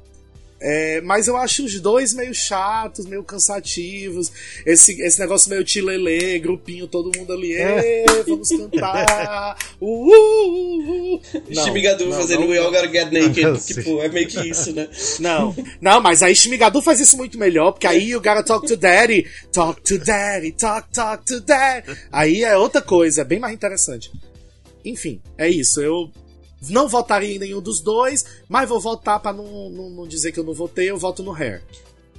[0.65, 4.31] É, mas eu acho os dois meio chatos, meio cansativos.
[4.65, 9.57] Esse, esse negócio meio tilelê, grupinho, todo mundo ali, "Ê, vamos cantar.
[9.81, 13.65] Uh, uh, uh, uh." Shimigadu fazendo não, We All Gotta Get Naked.
[13.65, 14.87] Tipo, é meio que isso, né?
[15.19, 18.77] não, não, mas aí Shimigadu faz isso muito melhor, porque aí you gotta talk to
[18.77, 21.87] daddy, talk to daddy, talk, talk to daddy.
[22.11, 24.09] Aí é outra coisa, é bem mais interessante.
[24.85, 25.81] Enfim, é isso.
[25.81, 26.09] Eu
[26.69, 30.39] não votaria em nenhum dos dois, mas vou votar pra não, não, não dizer que
[30.39, 31.61] eu não votei, eu voto no Hair.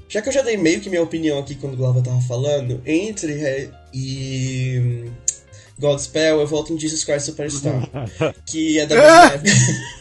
[0.09, 2.81] Já que eu já dei meio que minha opinião aqui quando o Glava tava falando,
[2.87, 5.13] entre Hair e hum,
[5.79, 7.89] Godspell, eu voto em Jesus Christ Superstar.
[8.47, 9.51] que é da mesma época.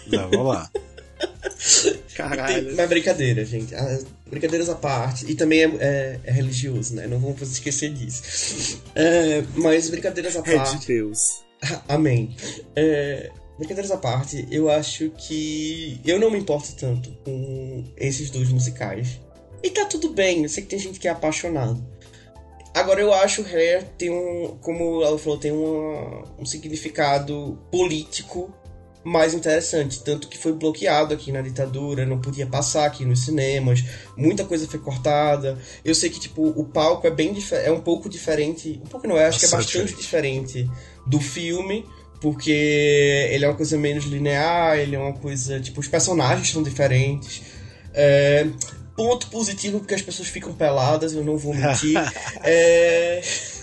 [0.08, 0.70] Não, vamos lá.
[2.16, 2.76] Caralho.
[2.76, 3.74] Mas brincadeira, gente.
[3.74, 5.26] Ah, brincadeiras à parte.
[5.30, 7.08] E também é, é- é religioso, né?
[7.08, 8.82] Não vamos esquecer disso.
[8.94, 10.88] É, mas brincadeiras à É de parte.
[10.88, 11.44] Deus.
[11.88, 12.36] Amém.
[12.76, 18.50] É, brincadeiras à parte, eu acho que eu não me importo tanto com esses dois
[18.50, 19.20] musicais.
[19.62, 21.84] E tá tudo bem, eu sei que tem gente que é apaixonado.
[22.74, 28.52] Agora eu acho o Hair tem um, como ela falou, tem uma- um significado político
[29.04, 33.84] mais interessante, tanto que foi bloqueado aqui na ditadura, não podia passar aqui nos cinemas,
[34.18, 35.58] muita coisa foi cortada.
[35.84, 39.18] Eu sei que tipo o palco é bem é um pouco diferente, um pouco não,
[39.18, 40.70] eu acho que é Bastante bastante diferente
[41.06, 41.86] do filme,
[42.24, 46.64] porque ele é uma coisa menos linear, ele é uma coisa tipo os personagens são
[46.64, 47.42] diferentes.
[47.94, 48.48] É,
[48.96, 51.98] ponto positivo porque as pessoas ficam peladas, eu não vou mentir.
[52.42, 53.22] é...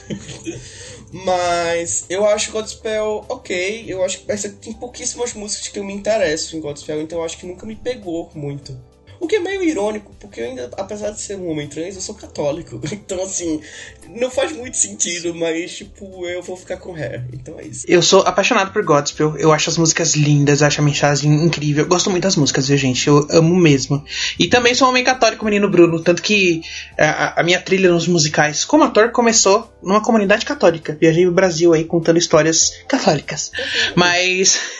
[1.10, 3.86] Mas eu acho Godspell ok.
[3.88, 7.38] Eu acho que tem pouquíssimas músicas que eu me interesso em Godspell, então eu acho
[7.38, 8.78] que nunca me pegou muito.
[9.20, 12.00] O que é meio irônico, porque eu ainda, apesar de ser um homem trans, eu
[12.00, 12.80] sou católico.
[13.10, 13.60] Então, assim,
[14.08, 17.24] não faz muito sentido, mas, tipo, eu vou ficar com Hair.
[17.32, 17.84] Então é isso.
[17.88, 19.36] Eu sou apaixonado por Godspell.
[19.36, 21.84] Eu acho as músicas lindas, eu acho a mensagem incrível.
[21.84, 23.08] Eu gosto muito das músicas, viu, gente?
[23.08, 24.04] Eu amo mesmo.
[24.38, 26.00] E também sou um homem católico, menino Bruno.
[26.00, 26.62] Tanto que
[26.96, 30.96] a, a minha trilha nos musicais como ator começou numa comunidade católica.
[31.00, 33.50] Viajei o Brasil aí contando histórias católicas.
[33.96, 34.60] Mas.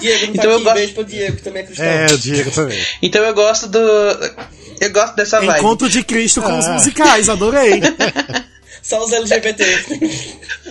[0.00, 0.64] Diego, não tá Então eu aqui.
[0.64, 1.86] gosto- Beijo pro Diego, que também é cristão.
[1.86, 2.86] É, o Diego também.
[3.02, 3.78] então eu gosto do.
[4.80, 5.58] Eu gosto dessa vibe.
[5.58, 6.72] Encontro de Cristo com os Ah.
[6.74, 7.80] musicais, adorei.
[8.82, 9.64] Só os LGBT.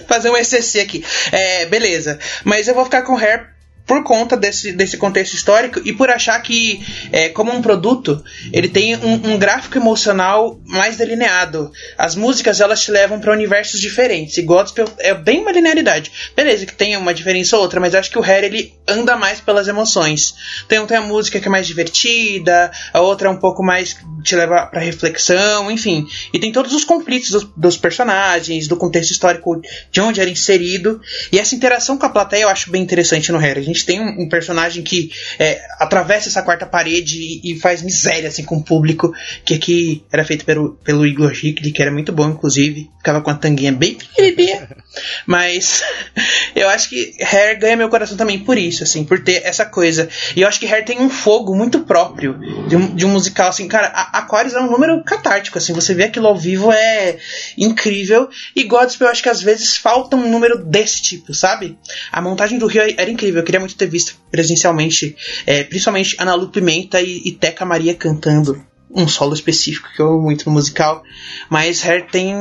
[0.07, 1.05] fazer um ECC aqui.
[1.31, 2.17] É, beleza.
[2.43, 3.47] Mas eu vou ficar com Hair
[3.89, 6.79] por conta desse, desse contexto histórico e por achar que,
[7.11, 8.23] é, como um produto,
[8.53, 11.71] ele tem um, um gráfico emocional mais delineado.
[11.97, 14.37] As músicas elas te levam para universos diferentes.
[14.37, 16.11] E Gospel é bem uma linearidade.
[16.35, 19.41] Beleza, que tem uma diferença ou outra, mas acho que o Hair ele anda mais
[19.41, 20.35] pelas emoções.
[20.67, 24.35] Tem, tem a música que é mais divertida, a outra é um pouco mais te
[24.35, 26.05] leva para reflexão, enfim.
[26.31, 29.59] E tem todos os conflitos dos, dos personagens, do contexto histórico
[29.91, 31.01] de onde era inserido.
[31.31, 33.57] E essa interação com a plateia eu acho bem interessante no Hair.
[33.57, 37.81] A gente tem um, um personagem que é, atravessa essa quarta parede e, e faz
[37.81, 39.13] miséria assim, com o público,
[39.45, 42.89] que aqui era feito pelo, pelo Igor Hickley, que era muito bom, inclusive.
[42.97, 44.69] Ficava com a tanguinha bem pequenininha.
[45.25, 45.81] Mas
[46.55, 50.09] eu acho que Hair ganha meu coração também por isso, assim, por ter essa coisa.
[50.35, 53.49] E eu acho que Hair tem um fogo muito próprio de um, de um musical,
[53.49, 53.87] assim, cara.
[53.87, 57.17] A- Aquarius é um número catártico, assim, você vê aquilo ao vivo é
[57.57, 58.29] incrível.
[58.55, 61.77] E Godspell, eu acho que às vezes falta um número desse tipo, sabe?
[62.11, 65.15] A montagem do Rio era incrível, eu queria muito ter visto presencialmente,
[65.45, 70.07] é, principalmente Ana Lu Pimenta e, e Teca Maria cantando um solo específico que eu
[70.07, 71.03] amo muito no musical.
[71.49, 72.33] Mas Hair tem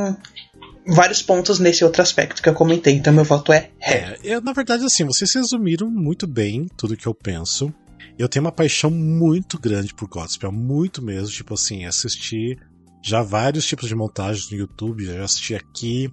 [0.85, 4.19] vários pontos nesse outro aspecto que eu comentei, então meu voto é Hair.
[4.23, 7.73] É, eu, na verdade, assim, vocês resumiram muito bem tudo que eu penso.
[8.17, 11.29] Eu tenho uma paixão muito grande por gospel, muito mesmo.
[11.29, 12.57] Tipo assim, assisti
[13.01, 16.11] já vários tipos de montagens no YouTube, já assisti aqui.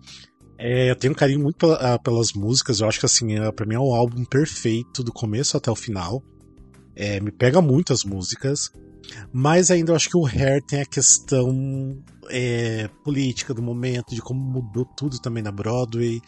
[0.59, 3.53] É, eu tenho um carinho muito pela- ah, pelas músicas, eu acho que assim, é,
[3.53, 6.23] pra mim é um álbum perfeito, do começo até o final.
[6.95, 8.71] É, me pega muito as músicas.
[9.33, 11.97] Mas ainda eu acho que o Hair tem a questão
[12.29, 16.21] é, política do momento, de como mudou tudo também na Broadway.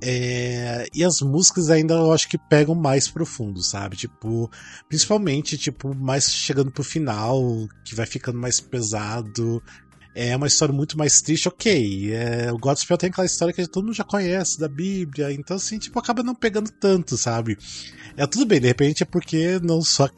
[0.00, 3.96] É, e as músicas ainda eu acho que pegam mais profundo, sabe?
[3.96, 4.50] Tipo,
[4.88, 7.40] principalmente, tipo, mais chegando pro final,
[7.84, 9.62] que vai ficando mais pesado.
[10.14, 12.12] É uma história muito mais triste, ok.
[12.14, 15.78] É, o Godspell tem aquela história que todo mundo já conhece da Bíblia, então assim,
[15.78, 17.58] tipo, acaba não pegando tanto, sabe?
[18.16, 20.08] É tudo bem, de repente é porque não só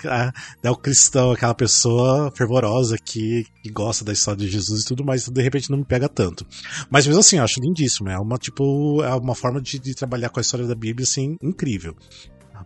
[0.62, 5.03] é o cristão, aquela pessoa fervorosa que, que gosta da história de Jesus e tudo
[5.03, 6.47] mais, então de repente não me pega tanto.
[6.90, 8.11] Mas mesmo assim, eu acho lindíssimo.
[8.11, 11.38] É uma, tipo, é uma forma de, de trabalhar com a história da Bíblia, assim,
[11.42, 11.97] incrível.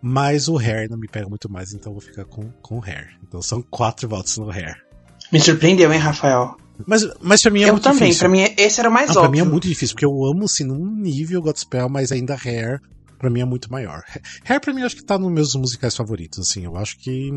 [0.03, 3.17] Mas o Hair não me pega muito mais, então vou ficar com, com o Hair.
[3.23, 4.83] Então são quatro votos no Hair.
[5.31, 6.57] Me surpreendeu, hein, Rafael?
[6.87, 8.19] Mas, mas pra mim é eu muito também, difícil.
[8.21, 9.43] pra mim esse era o mais Não, pra óbvio.
[9.45, 12.81] mim é muito difícil, porque eu amo, assim, num nível Godspell, mas ainda Hair,
[13.19, 14.03] pra mim é muito maior.
[14.49, 16.65] Hair, pra mim, eu acho que tá nos meus musicais favoritos, assim.
[16.65, 17.31] Eu acho que.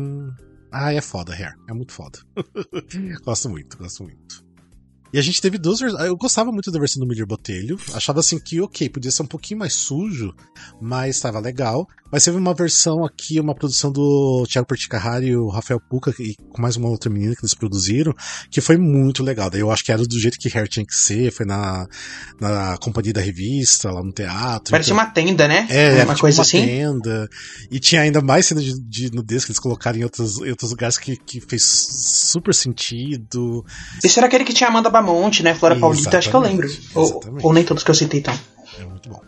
[0.72, 1.54] Ah, é foda, Hair.
[1.68, 2.18] É muito foda.
[3.24, 4.43] gosto muito, gosto muito.
[5.14, 6.04] E a gente teve duas versões.
[6.06, 7.78] Eu gostava muito da versão do Miller Botelho.
[7.94, 10.34] Achava assim que, ok, podia ser um pouquinho mais sujo,
[10.82, 11.86] mas estava legal.
[12.10, 16.34] Mas teve uma versão aqui, uma produção do Thiago Perticarrari e o Rafael Puca, e
[16.50, 18.12] com mais uma outra menina que eles produziram,
[18.50, 19.48] que foi muito legal.
[19.50, 21.86] Daí eu acho que era do jeito que Hair tinha que ser, foi na,
[22.40, 24.70] na companhia da revista, lá no teatro.
[24.70, 25.66] Parecia Então- uma tenda, né?
[25.70, 26.64] é, uma era tipo coisa uma assim.
[26.64, 27.28] tenda.
[27.70, 30.70] E tinha ainda mais cena de, de nudez que eles colocaram em outros, em outros
[30.70, 33.64] lugares que, que fez super sentido.
[34.04, 35.54] Esse era aquele que tinha Amanda Bamonte, né?
[35.54, 36.68] Flora Paulita, acho que eu lembro.
[36.94, 38.34] Ou, ou nem todos que eu citei, então.
[38.78, 39.20] É muito bom.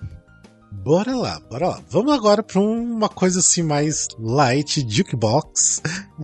[0.70, 1.80] Bora lá, bora lá.
[1.90, 5.82] Vamos agora para uma coisa assim mais light, jukebox.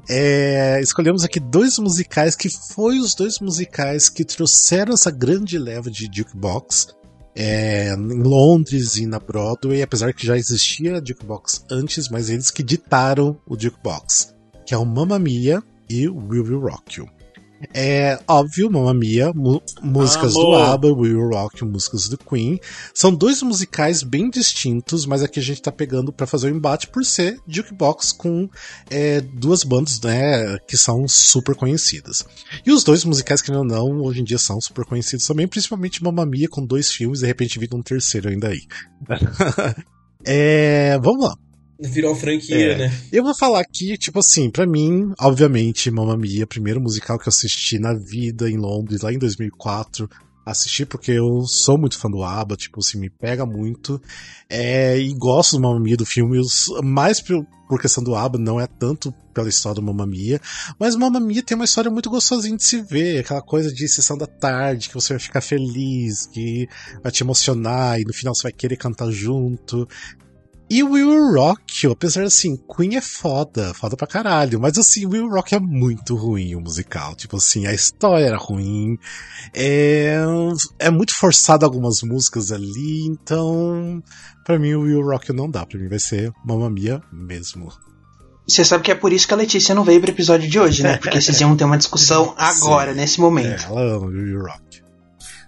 [0.08, 5.90] É, escolhemos aqui dois musicais que foi os dois musicais que trouxeram essa grande leva
[5.90, 6.94] de jukebox
[7.34, 12.62] é, em Londres e na Broadway, apesar que já existia jukebox antes, mas eles que
[12.62, 14.34] ditaram o jukebox,
[14.64, 17.08] que é o Mamma Mia e o Will Will Rock You.
[17.72, 19.32] É óbvio, Mamma Mia,
[19.82, 20.62] músicas do Amor.
[20.62, 22.58] ABBA, We Will Rock músicas do Queen.
[22.94, 26.88] São dois musicais bem distintos, mas aqui a gente tá pegando pra fazer o embate
[26.88, 28.48] por ser jukebox com
[28.90, 32.24] é, duas bandas, né, que são super conhecidas.
[32.66, 36.02] E os dois musicais, que ou não, hoje em dia são super conhecidos também, principalmente
[36.02, 38.62] Mamma Mia com dois filmes, de repente vindo um terceiro ainda aí.
[40.24, 41.36] é, vamos lá.
[41.82, 42.78] Virou franquia, É.
[42.78, 42.92] né?
[43.10, 47.30] Eu vou falar aqui, tipo assim, pra mim, obviamente, Mamma Mia, primeiro musical que eu
[47.30, 50.08] assisti na vida em Londres, lá em 2004.
[50.44, 54.00] Assisti porque eu sou muito fã do ABBA, tipo assim, me pega muito.
[54.50, 56.40] É, e gosto do Mamma Mia do filme,
[56.82, 60.40] mais por, por questão do ABBA, não é tanto pela história do Mamma Mia.
[60.80, 64.18] Mas Mamma Mia tem uma história muito gostosinha de se ver, aquela coisa de sessão
[64.18, 66.68] da tarde, que você vai ficar feliz, que
[67.02, 69.88] vai te emocionar, e no final você vai querer cantar junto.
[70.70, 75.28] E o Will Rock, apesar assim, Queen é foda, foda pra caralho, mas assim, Will
[75.28, 77.14] Rock é muito ruim o musical.
[77.14, 78.96] Tipo assim, a história era ruim,
[79.54, 80.16] é,
[80.78, 84.02] é muito forçado algumas músicas ali, então,
[84.46, 87.70] pra mim o Will Rock não dá, pra mim vai ser Mamma Mia mesmo.
[88.48, 90.82] Você sabe que é por isso que a Letícia não veio pro episódio de hoje,
[90.82, 90.96] né?
[90.96, 92.96] Porque vocês iam ter uma discussão agora, Sim.
[92.98, 93.64] nesse É, momento.
[93.66, 94.82] ela ama o Will Rock.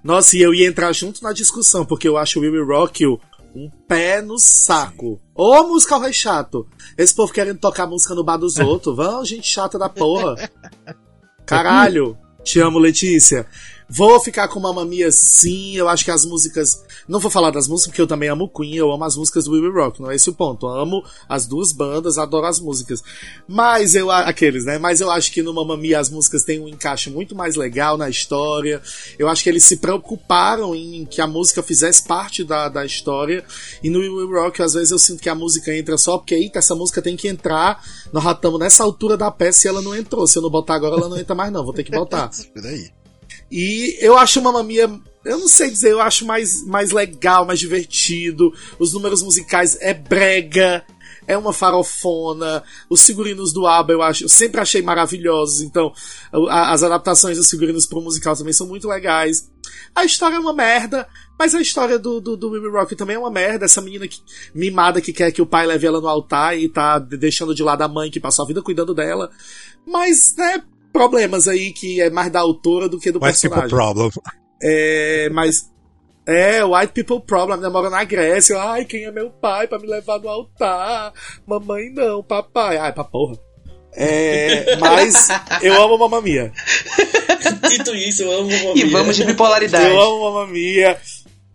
[0.04, 3.02] Nossa, e eu ia entrar junto na discussão, porque eu acho o Will Rock
[3.54, 5.20] um pé no saco.
[5.34, 6.66] Ô, musical rei chato.
[6.98, 8.96] Esse povo querendo tocar música no bar dos outros.
[8.96, 10.34] Vão, gente chata da porra.
[11.46, 12.18] Caralho.
[12.42, 13.46] Te amo, Letícia.
[13.88, 16.82] Vou ficar com Mamma Mia sim, eu acho que as músicas.
[17.06, 19.52] Não vou falar das músicas, porque eu também amo Queen, eu amo as músicas do
[19.52, 20.66] Will Rock, não é esse o ponto.
[20.66, 23.02] Eu amo as duas bandas, adoro as músicas.
[23.46, 24.10] Mas eu.
[24.10, 24.78] Aqueles, né?
[24.78, 27.98] Mas eu acho que no Mamma Mia as músicas têm um encaixe muito mais legal
[27.98, 28.80] na história.
[29.18, 33.44] Eu acho que eles se preocuparam em que a música fizesse parte da, da história.
[33.82, 36.58] E no Will Rock, às vezes eu sinto que a música entra só porque, eita,
[36.58, 37.82] essa música tem que entrar.
[38.12, 40.26] Nós já estamos nessa altura da peça e ela não entrou.
[40.26, 41.64] Se eu não botar agora, ela não entra mais, não.
[41.64, 42.30] Vou ter que botar.
[42.54, 43.03] Peraí.
[43.56, 44.90] E eu acho Mamma Mia,
[45.24, 48.52] eu não sei dizer, eu acho mais, mais legal, mais divertido.
[48.80, 50.84] Os números musicais é brega,
[51.24, 52.64] é uma farofona.
[52.90, 55.60] Os figurinos do ABBA eu acho, eu sempre achei maravilhosos.
[55.60, 55.92] Então,
[56.50, 59.48] a- as adaptações dos figurinos pro musical também são muito legais.
[59.94, 61.06] A história é uma merda,
[61.38, 63.66] mas a história do, do, do Will Rock também é uma merda.
[63.66, 64.18] Essa menina que,
[64.52, 67.62] mimada que quer que o pai leve ela no altar e tá de- deixando de
[67.62, 69.30] lado a mãe que passou a vida cuidando dela.
[69.86, 70.60] Mas, né,
[70.94, 73.68] problemas aí que é mais da autora do que do White People personagem.
[73.68, 74.10] Problem.
[74.62, 75.68] É, mas.
[76.26, 77.68] É, White People Problem, né?
[77.68, 78.56] Mora na Grécia.
[78.58, 81.12] Ai, quem é meu pai pra me levar no altar?
[81.46, 82.78] Mamãe não, papai.
[82.78, 83.36] Ai, pra porra.
[83.92, 85.28] É, mas
[85.60, 86.52] eu amo Mamma Mia.
[87.68, 89.84] Dito isso, eu amo Mamma E vamos de bipolaridade.
[89.84, 90.98] Eu amo Mamma Mia.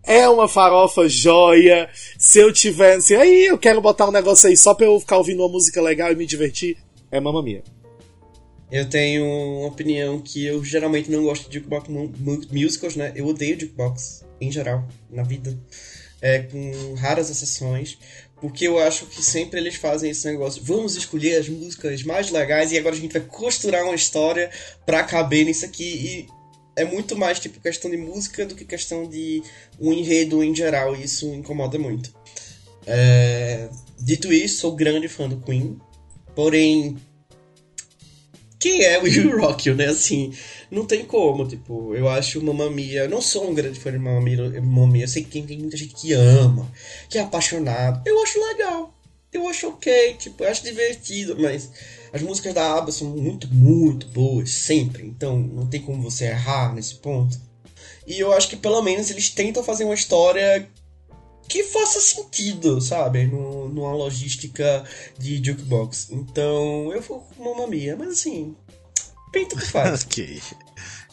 [0.04, 1.88] É uma farofa joia.
[2.18, 3.16] Se eu tivesse.
[3.16, 6.12] Aí eu quero botar um negócio aí só pra eu ficar ouvindo uma música legal
[6.12, 6.76] e me divertir.
[7.10, 7.62] é Mamma Mia.
[8.70, 13.12] Eu tenho uma opinião que eu geralmente não gosto de jukebox mu- mu- musicals, né?
[13.16, 15.58] Eu odeio jukebox, em geral, na vida.
[16.22, 17.98] É, com raras exceções.
[18.40, 20.62] Porque eu acho que sempre eles fazem esse negócio.
[20.62, 24.50] Vamos escolher as músicas mais legais e agora a gente vai costurar uma história
[24.86, 25.84] pra caber nisso aqui.
[25.84, 26.28] E
[26.76, 29.42] é muito mais tipo questão de música do que questão de
[29.80, 30.94] um enredo em geral.
[30.96, 32.14] E isso incomoda muito.
[32.86, 33.68] É,
[33.98, 35.78] Dito isso, sou grande fã do Queen.
[36.34, 36.96] Porém,
[38.60, 39.86] quem é o You Rock né?
[39.86, 40.32] Assim,
[40.70, 43.98] não tem como, tipo, eu acho Mamma Mia, eu não sou um grande fã de
[43.98, 46.70] Mamma Mia, Mamma Mia, eu sei que tem muita gente que ama,
[47.08, 48.94] que é apaixonado, eu acho legal,
[49.32, 51.70] eu acho ok, tipo, eu acho divertido, mas
[52.12, 56.74] as músicas da ABBA são muito, muito boas, sempre, então não tem como você errar
[56.74, 57.40] nesse ponto.
[58.06, 60.68] E eu acho que pelo menos eles tentam fazer uma história
[61.50, 63.26] que faça sentido, sabe?
[63.26, 64.84] No, numa logística
[65.18, 66.08] de jukebox.
[66.12, 67.66] Então, eu vou com Mamma
[67.98, 68.56] mas assim,
[69.32, 70.04] bem tudo faz.
[70.06, 70.40] ok.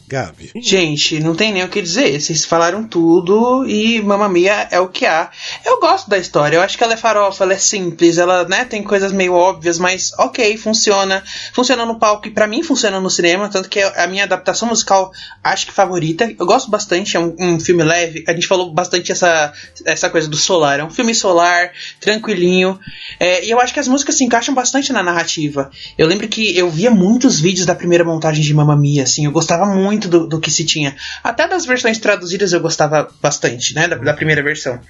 [0.08, 0.50] Gabi.
[0.56, 2.18] Gente, não tem nem o que dizer.
[2.18, 5.30] Vocês falaram tudo e Mamma Mia é o que há.
[5.66, 6.56] Eu gosto da história.
[6.56, 9.78] Eu acho que ela é farofa, ela é simples, ela, né, tem coisas meio óbvias,
[9.78, 11.22] mas ok, funciona.
[11.52, 15.12] Funciona no palco e pra mim funciona no cinema, tanto que a minha adaptação musical
[15.44, 16.24] acho que favorita.
[16.38, 18.24] Eu gosto bastante, é um, um filme leve.
[18.26, 19.52] A gente falou bastante essa,
[19.84, 20.80] essa coisa do solar.
[20.80, 22.80] É um filme solar, tranquilinho.
[23.20, 25.70] É, e eu acho que as músicas se encaixam bastante na narrativa.
[25.98, 29.32] Eu lembro que eu via muitos vídeos da primeira montagem de Mamma Mia, assim, eu
[29.32, 30.94] gostava muito do, do que se tinha.
[31.24, 33.88] Até das versões traduzidas eu gostava bastante, né?
[33.88, 34.80] Da, da primeira versão.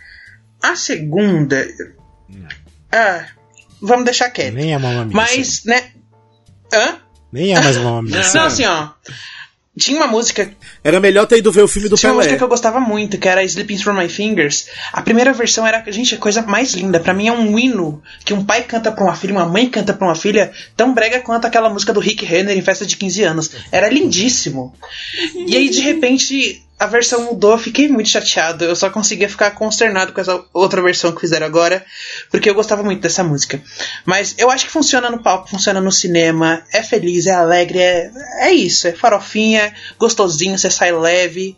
[0.60, 1.66] A segunda.
[2.90, 3.26] Ah,
[3.80, 4.54] vamos deixar quieto.
[4.54, 5.14] Nem é Mamma Mia.
[5.14, 5.90] Mas, né?
[6.72, 6.98] Hã?
[7.32, 8.20] Nem é mais Mamma Mia.
[8.34, 8.90] Não, assim, ó.
[9.78, 10.50] Tinha uma música
[10.88, 12.38] Era melhor ter ido ver o filme do tinha uma música Pelé.
[12.38, 14.68] que eu gostava muito, que era Sleeping Through My Fingers.
[14.90, 16.98] A primeira versão era, gente, a coisa mais linda.
[16.98, 19.92] Pra mim é um hino que um pai canta pra uma filha, uma mãe canta
[19.92, 23.22] pra uma filha, tão brega quanto aquela música do Rick Renner em festa de 15
[23.22, 23.50] anos.
[23.70, 24.74] Era lindíssimo.
[25.34, 28.64] E aí, de repente, a versão mudou, eu fiquei muito chateado.
[28.64, 31.84] Eu só conseguia ficar consternado com essa outra versão que fizeram agora,
[32.30, 33.60] porque eu gostava muito dessa música.
[34.04, 38.10] Mas eu acho que funciona no palco, funciona no cinema, é feliz, é alegre, é,
[38.42, 41.56] é isso, é farofinha, gostosinho, você sai leve,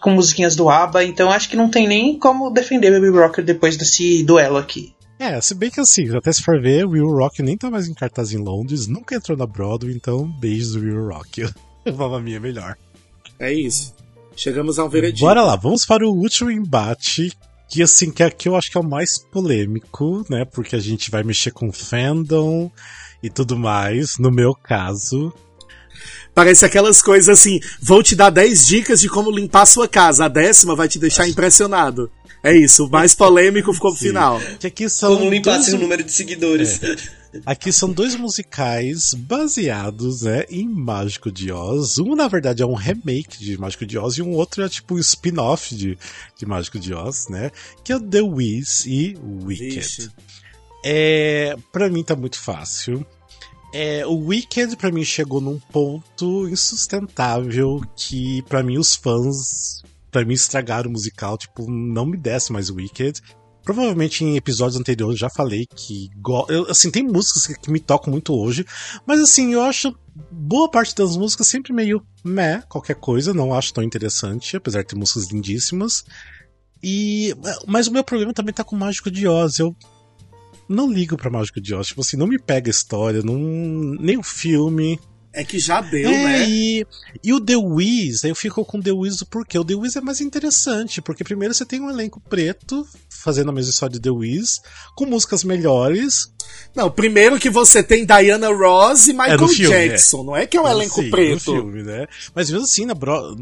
[0.00, 3.76] com musiquinhas do ABBA, então acho que não tem nem como defender Baby Rocker depois
[3.76, 4.94] desse duelo aqui.
[5.18, 7.94] É, se bem que assim, até se for ver, Will Rock nem tá mais em
[7.94, 11.48] cartaz em Londres, nunca entrou na Broadway, então beijos Will Rock.
[11.96, 12.76] Mamma Mia é melhor.
[13.38, 13.94] É isso.
[14.36, 15.24] Chegamos a um veredito.
[15.24, 17.32] Bora lá, vamos para o último embate.
[17.68, 20.44] Que assim, que aqui eu acho que é o mais polêmico, né?
[20.44, 22.70] Porque a gente vai mexer com fandom
[23.22, 24.18] e tudo mais.
[24.18, 25.32] No meu caso,
[26.34, 30.24] Parece aquelas coisas assim, vou te dar 10 dicas de como limpar sua casa.
[30.24, 32.10] A décima vai te deixar impressionado.
[32.42, 34.38] É isso, o mais polêmico ficou pro final.
[34.58, 36.78] que aqui são Como limpar dois- seu número de seguidores.
[37.46, 41.98] Aqui são dois musicais baseados né, em Mágico de Oz.
[41.98, 44.94] Um, na verdade, é um remake de Mágico de Oz e um outro é tipo
[44.94, 45.98] um spin-off de,
[46.38, 47.50] de Mágico de Oz, né?
[47.82, 49.74] Que é o The Wiz e Wicked.
[49.74, 50.10] Vixe.
[50.84, 53.04] É, para mim tá muito fácil.
[53.76, 60.24] É, o Wicked pra mim chegou num ponto insustentável que pra mim os fãs para
[60.24, 63.20] mim estragaram o musical, tipo, não me desce mais o Wicked.
[63.64, 66.08] Provavelmente em episódios anteriores já falei que
[66.48, 68.64] eu, assim tem músicas que, que me tocam muito hoje,
[69.04, 69.92] mas assim, eu acho
[70.30, 74.88] boa parte das músicas sempre meio meh, qualquer coisa, não acho tão interessante, apesar de
[74.88, 76.04] ter músicas lindíssimas.
[76.80, 77.34] E
[77.66, 79.58] mas o meu problema também tá com o Mágico de Oz.
[79.58, 79.74] Eu
[80.68, 81.88] não ligo pra Mágico de Oz.
[81.88, 83.34] Tipo assim, não me pega a história, não,
[84.00, 84.98] nem o filme.
[85.36, 86.48] É que já deu, é, né?
[86.48, 86.86] E,
[87.22, 89.96] e o The Wiz, aí eu fico com o The Wiz porque o The Wiz
[89.96, 94.00] é mais interessante, porque primeiro você tem um elenco preto fazendo a mesma história de
[94.00, 94.60] The Wiz,
[94.94, 96.32] com músicas melhores.
[96.72, 100.56] Não, primeiro que você tem Diana Ross e Michael É, filme, Jackson, não é que
[100.56, 101.52] é um elenco Sim, preto.
[101.52, 102.06] No filme, né?
[102.32, 103.36] Mas mesmo assim, na Bro...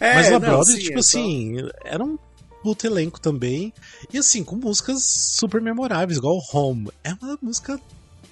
[0.00, 2.18] É, Mas na não, Broadway, sim, tipo é só- assim, era um
[2.62, 3.72] puto elenco também.
[4.12, 6.90] E assim, com músicas super memoráveis, igual Home.
[7.02, 7.80] É uma música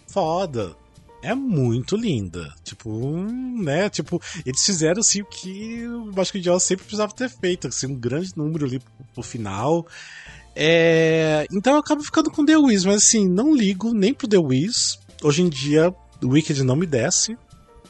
[0.07, 0.77] foda.
[1.23, 2.55] É muito linda.
[2.65, 3.15] Tipo,
[3.63, 3.91] né?
[3.91, 7.69] Tipo, eles fizeram assim o que o Mágico de sempre precisava ter feito.
[7.69, 9.87] Assim, um grande número ali pro, pro final.
[10.57, 11.47] É...
[11.53, 14.99] Então eu acabo ficando com The Wiz, mas assim, não ligo nem pro The Wiz.
[15.23, 17.37] Hoje em dia, o Wicked não me desce.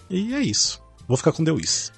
[0.09, 0.83] E é isso.
[1.07, 1.93] Vou ficar com The Wiz.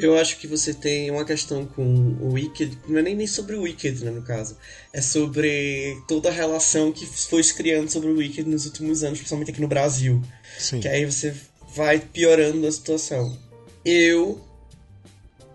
[0.00, 3.56] Eu acho que você tem uma questão com o Wicked, não é nem, nem sobre
[3.56, 4.56] o Wicked, né, no caso.
[4.92, 9.18] É sobre toda a relação que foi se criando sobre o Wicked nos últimos anos,
[9.18, 10.22] principalmente aqui no Brasil.
[10.56, 10.78] Sim.
[10.78, 11.34] Que aí você
[11.74, 13.36] vai piorando a situação.
[13.84, 14.40] Eu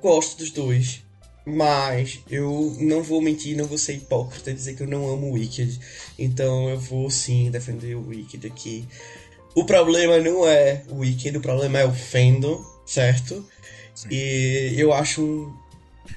[0.02, 1.02] gosto dos dois,
[1.46, 5.28] mas eu não vou mentir, não vou ser hipócrita e dizer que eu não amo
[5.28, 5.80] o Wicked.
[6.20, 8.86] Então eu vou sim defender o Wicked aqui.
[9.56, 13.46] o problema não é o Wicked, o problema é o fandom, certo?
[13.96, 14.08] Sim.
[14.12, 15.54] E eu acho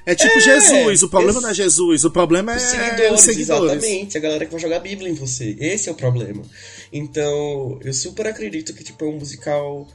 [0.05, 3.13] É tipo É, Jesus, o problema esse- não é Jesus, o problema é Os seguidores,
[3.13, 3.73] os seguidores.
[3.77, 4.17] exatamente.
[4.17, 5.57] A galera que vai jogar Bíblia em você.
[5.61, 6.43] Esse é o problema.
[6.93, 9.89] Então, eu super acredito que, tipo, é um musical.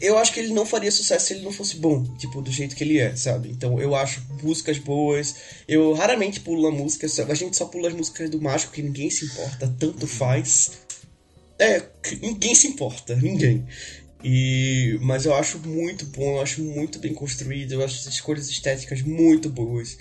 [0.00, 2.74] Eu acho que ele não faria sucesso se ele não fosse bom, tipo, do jeito
[2.76, 3.48] que ele é, sabe?
[3.50, 5.34] Então, eu acho músicas boas.
[5.66, 9.10] Eu raramente pulo a música, a gente só pula as músicas do mágico que ninguém
[9.10, 10.72] se importa, tanto faz.
[11.58, 13.64] É, que ninguém se importa, ninguém.
[14.28, 18.48] E, mas eu acho muito bom, eu acho muito bem construído, eu acho as escolhas
[18.48, 19.96] estéticas muito boas.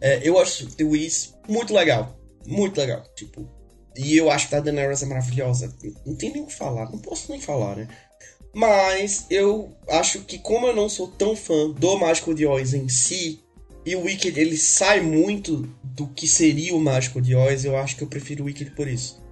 [0.00, 3.46] É, eu acho The Wiz muito legal, muito legal, tipo.
[3.94, 5.76] E eu acho que a Daenerys é maravilhosa.
[6.06, 7.88] Não tem nem o que falar, não posso nem falar, né?
[8.54, 12.88] Mas eu acho que como eu não sou tão fã do Mágico de Oz em
[12.88, 13.44] si,
[13.84, 17.94] e o Wicked ele sai muito do que seria o Mágico de Oz, eu acho
[17.94, 19.22] que eu prefiro o Wicked por isso.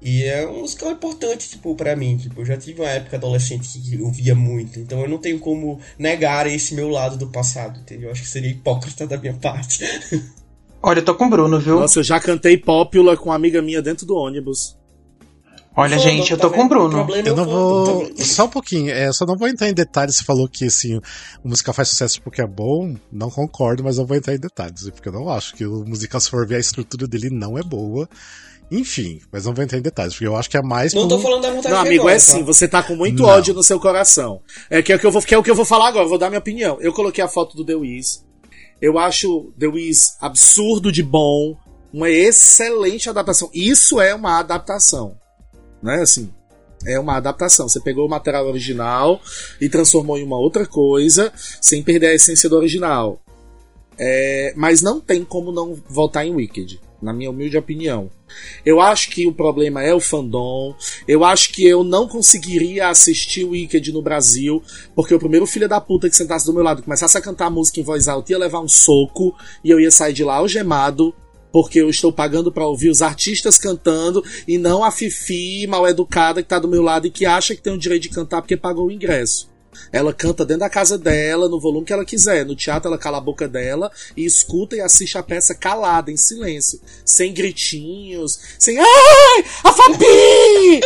[0.00, 2.16] E é um musical importante, tipo, pra mim.
[2.16, 4.78] Tipo, eu já tive uma época adolescente que eu via muito.
[4.78, 8.08] Então eu não tenho como negar esse meu lado do passado, entendeu?
[8.08, 9.84] Eu acho que seria hipócrita da minha parte.
[10.80, 11.80] Olha, eu tô com o Bruno, viu?
[11.80, 14.76] Nossa, eu já cantei Popula com uma amiga minha dentro do ônibus.
[15.74, 16.68] Olha, Fandom, gente, eu tá tô com o?
[16.68, 16.90] Bruno.
[16.90, 18.04] problema é Eu o não fandom, tá vou.
[18.06, 18.24] vendo?
[18.24, 20.16] Só um pouquinho, é, só não vou entrar em detalhes.
[20.16, 22.94] Você falou que assim, o musical faz sucesso porque é bom.
[23.12, 24.88] Não concordo, mas não vou entrar em detalhes.
[24.90, 27.62] Porque eu não acho que o musical, se for ver a estrutura dele, não é
[27.62, 28.08] boa.
[28.70, 30.92] Enfim, mas não vou entrar em detalhes, porque eu acho que é mais.
[30.92, 32.20] Não por- tô falando da vontade Não, de ver, amigo, é tá?
[32.20, 33.28] sim, você tá com muito Não.
[33.30, 34.40] ódio no seu coração.
[34.68, 36.04] É que é o que eu vou, que é o que eu vou falar agora,
[36.04, 36.76] eu vou dar minha opinião.
[36.80, 38.24] Eu coloquei a foto do The Wiz.
[38.80, 41.56] Eu acho The Wiz absurdo de bom,
[41.92, 43.50] uma excelente adaptação.
[43.54, 45.16] Isso é uma adaptação.
[45.82, 46.30] Né, assim,
[46.84, 47.68] é uma adaptação.
[47.68, 49.20] Você pegou o material original
[49.60, 53.18] e transformou em uma outra coisa, sem perder a essência do original.
[53.98, 58.10] É, mas não tem como não voltar em Wicked, na minha humilde opinião.
[58.64, 60.74] Eu acho que o problema é o fandom.
[61.06, 64.62] Eu acho que eu não conseguiria assistir o Wicked no Brasil,
[64.94, 67.80] porque o primeiro filho da puta que sentasse do meu lado começasse a cantar música
[67.80, 69.34] em voz alta ia levar um soco
[69.64, 71.14] e eu ia sair de lá algemado.
[71.50, 76.42] Porque eu estou pagando pra ouvir os artistas cantando e não a Fifi mal educada
[76.42, 78.54] que tá do meu lado e que acha que tem o direito de cantar porque
[78.54, 79.48] pagou o ingresso.
[79.92, 82.44] Ela canta dentro da casa dela, no volume que ela quiser.
[82.44, 86.16] No teatro ela cala a boca dela e escuta e assiste a peça calada, em
[86.16, 86.80] silêncio.
[87.04, 88.78] Sem gritinhos, sem.
[88.78, 89.44] Ai!
[89.64, 90.80] A Fabi!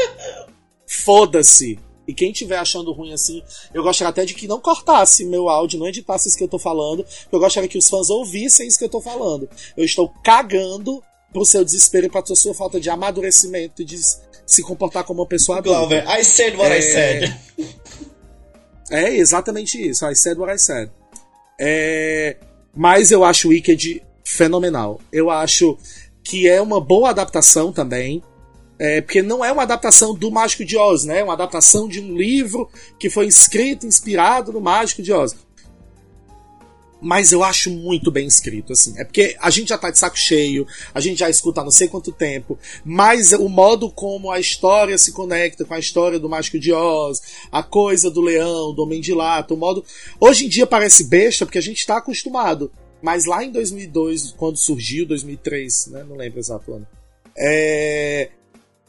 [0.87, 1.79] Foda-se!
[2.07, 5.79] E quem estiver achando ruim assim, eu gostaria até de que não cortasse meu áudio,
[5.79, 8.85] não editasse isso que eu tô falando, eu gostaria que os fãs ouvissem isso que
[8.85, 9.49] eu tô falando.
[9.77, 11.01] Eu estou cagando
[11.33, 13.99] pro seu desespero e pra sua falta de amadurecimento e de
[14.45, 15.79] se comportar como uma pessoa adulta.
[15.79, 16.83] Glauber, I said what I É.
[16.83, 17.41] said.
[18.93, 20.07] É exatamente isso.
[20.07, 20.91] I said what I said.
[21.59, 22.37] É,
[22.77, 25.01] mas eu acho Wicked fenomenal.
[25.11, 25.79] Eu acho
[26.23, 28.23] que é uma boa adaptação também.
[28.79, 31.21] É, porque não é uma adaptação do Mágico de Oz, né?
[31.21, 32.69] É uma adaptação de um livro
[32.99, 35.37] que foi escrito, inspirado no Mágico de Oz.
[37.05, 38.95] Mas eu acho muito bem escrito, assim.
[38.97, 41.71] É porque a gente já tá de saco cheio, a gente já escuta há não
[41.73, 46.29] sei quanto tempo, mas o modo como a história se conecta com a história do
[46.29, 49.85] Mágico de Oz, a coisa do leão, do homem de lata, o modo.
[50.21, 52.71] Hoje em dia parece besta porque a gente tá acostumado.
[53.03, 56.05] Mas lá em 2002, quando surgiu, 2003, né?
[56.09, 56.87] Não lembro exato ano.
[57.37, 58.29] É,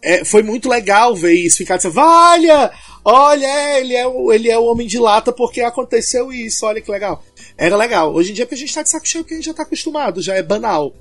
[0.03, 2.71] é, foi muito legal ver isso, ficar dizendo, olha,
[3.05, 6.91] olha, ele é, o, ele é o homem de lata porque aconteceu isso, olha que
[6.91, 7.23] legal.
[7.57, 8.13] Era legal.
[8.13, 9.63] Hoje em dia, porque a gente tá de saco cheio, porque a gente já tá
[9.63, 10.93] acostumado, já é banal.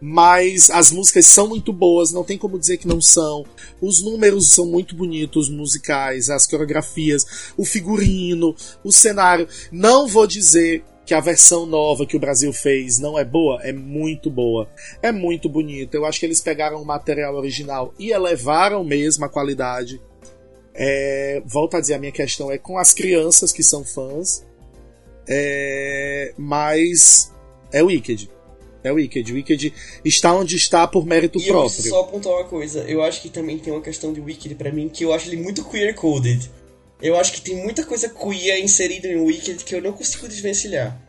[0.00, 3.44] Mas as músicas são muito boas, não tem como dizer que não são.
[3.80, 9.48] Os números são muito bonitos, musicais, as coreografias, o figurino, o cenário.
[9.72, 13.72] Não vou dizer que a versão nova que o Brasil fez não é boa, é
[13.72, 14.68] muito boa.
[15.02, 15.96] É muito bonita.
[15.96, 20.00] Eu acho que eles pegaram o material original e elevaram mesmo a qualidade.
[20.74, 24.44] É, volto a dizer, a minha questão é com as crianças que são fãs.
[25.28, 27.32] É, mas
[27.72, 28.30] é Wicked.
[28.82, 29.32] É Wicked.
[29.32, 29.72] Wicked
[30.04, 31.82] está onde está por mérito E eu próprio.
[31.82, 34.88] só apontar uma coisa, eu acho que também tem uma questão de Wicked pra mim,
[34.88, 36.50] que eu acho ele muito queer-coded.
[37.00, 41.00] Eu acho que tem muita coisa queer inserida em Wicked que eu não consigo desvencilhar.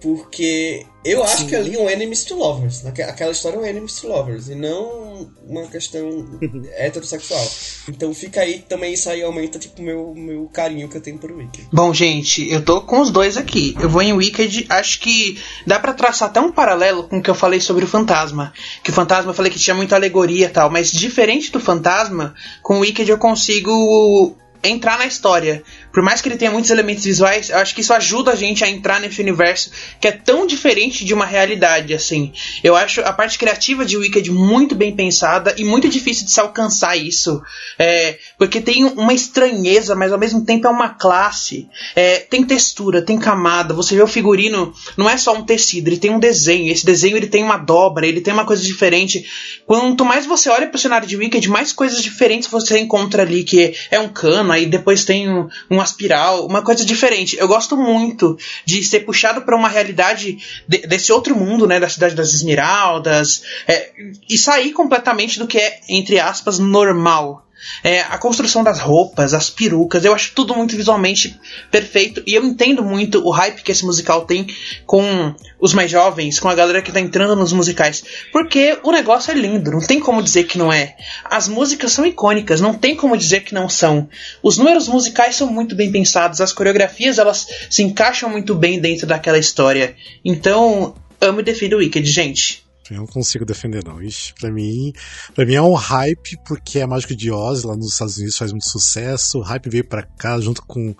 [0.00, 1.46] Porque eu acho Sim.
[1.46, 2.82] que ali é um enemies to lovers.
[2.82, 6.26] Naque- Aquela história é um enemies to lovers, e não uma questão
[6.76, 7.46] heterossexual.
[7.88, 11.30] Então fica aí, também isso aí aumenta, tipo, meu, meu carinho que eu tenho por
[11.32, 11.68] Wicked.
[11.72, 13.74] Bom, gente, eu tô com os dois aqui.
[13.80, 17.30] Eu vou em Wicked, acho que dá pra traçar até um paralelo com o que
[17.30, 18.52] eu falei sobre o fantasma.
[18.82, 22.34] Que o fantasma eu falei que tinha muita alegoria e tal, mas diferente do fantasma,
[22.62, 25.62] com o Wicked eu consigo entrar na história.
[25.92, 28.62] Por mais que ele tenha muitos elementos visuais, eu acho que isso ajuda a gente
[28.64, 32.32] a entrar nesse universo que é tão diferente de uma realidade, assim.
[32.62, 36.40] Eu acho a parte criativa de Wicked muito bem pensada e muito difícil de se
[36.40, 37.42] alcançar isso.
[37.78, 41.68] É, porque tem uma estranheza, mas ao mesmo tempo é uma classe.
[41.94, 43.74] É, tem textura, tem camada.
[43.74, 46.72] Você vê o figurino, não é só um tecido, ele tem um desenho.
[46.72, 49.24] Esse desenho ele tem uma dobra, ele tem uma coisa diferente.
[49.66, 53.74] Quanto mais você olha pro cenário de Wicked, mais coisas diferentes você encontra ali, que
[53.90, 55.48] é um cano, aí depois tem um,
[55.80, 57.36] uma espiral, uma coisa diferente.
[57.36, 60.38] Eu gosto muito de ser puxado para uma realidade
[60.68, 63.90] de, desse outro mundo, né, da cidade das Esmeraldas, é,
[64.28, 67.46] e sair completamente do que é, entre aspas, normal.
[67.82, 71.38] É, a construção das roupas, as perucas, eu acho tudo muito visualmente
[71.70, 72.22] perfeito.
[72.26, 74.46] E eu entendo muito o hype que esse musical tem
[74.86, 78.02] com os mais jovens, com a galera que tá entrando nos musicais.
[78.32, 80.96] Porque o negócio é lindo, não tem como dizer que não é.
[81.24, 84.08] As músicas são icônicas, não tem como dizer que não são.
[84.42, 89.06] Os números musicais são muito bem pensados, as coreografias elas se encaixam muito bem dentro
[89.06, 89.94] daquela história.
[90.24, 92.69] Então, amo e defendo o Wicked, gente.
[92.90, 94.02] Eu não consigo defender, não.
[94.02, 94.92] Ixi, pra mim,
[95.34, 98.50] pra mim é um hype, porque é Mágico de Oz lá nos Estados Unidos faz
[98.50, 99.38] muito sucesso.
[99.38, 100.94] O hype veio pra cá junto com,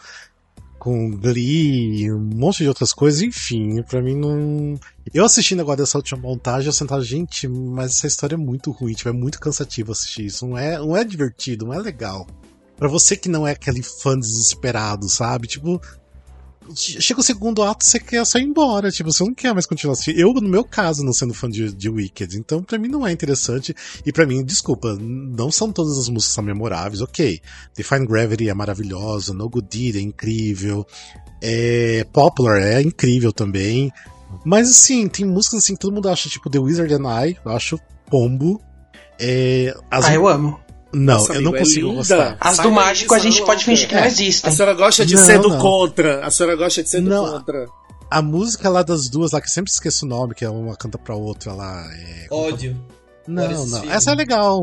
[0.79, 4.79] com Glee, um monte de outras coisas, enfim, pra mim não.
[5.13, 8.95] Eu assistindo agora dessa última montagem, eu sentava, gente, mas essa história é muito ruim,
[8.95, 10.47] tipo, é muito cansativo assistir isso.
[10.47, 12.27] Não é, não é divertido, não é legal.
[12.77, 15.47] Pra você que não é aquele fã desesperado, sabe?
[15.47, 15.81] Tipo,
[16.75, 18.91] chega o segundo ato, você quer só ir embora.
[18.91, 20.19] Tipo, você não quer mais continuar assistindo.
[20.19, 22.37] Eu, no meu caso, não sendo fã de, de Wicked.
[22.37, 23.75] Então, pra mim, não é interessante.
[24.05, 27.01] E pra mim, desculpa, não são todas as músicas são memoráveis.
[27.01, 27.41] Ok.
[27.77, 29.33] Define Gravity é maravilhosa.
[29.33, 30.87] No Good Deed é incrível.
[31.43, 33.93] É, Popular é incrível também.
[34.45, 37.37] Mas, assim, tem músicas assim que todo mundo acha, tipo The Wizard and I.
[37.45, 37.79] Eu acho
[38.09, 38.61] pombo.
[39.19, 40.07] É, as...
[40.07, 40.61] Ah, eu amo.
[40.93, 41.99] Não, Nossa, eu não amigo, é consigo linda.
[41.99, 42.37] gostar.
[42.41, 44.53] As Sai do mágico a gente pode fingir que não A existem.
[44.53, 45.59] senhora gosta de Não, ser do não.
[45.59, 46.27] contra.
[46.27, 47.25] A senhora gosta de ser Não.
[47.25, 47.67] do contra.
[48.11, 50.75] A música lá das duas, lá que eu sempre esqueço o nome, que é uma
[50.77, 51.87] canta pra outra lá.
[51.95, 52.27] É...
[52.31, 52.77] Ódio.
[53.29, 53.79] Não, não.
[53.81, 53.93] feeling?
[53.93, 54.61] Essa é legal.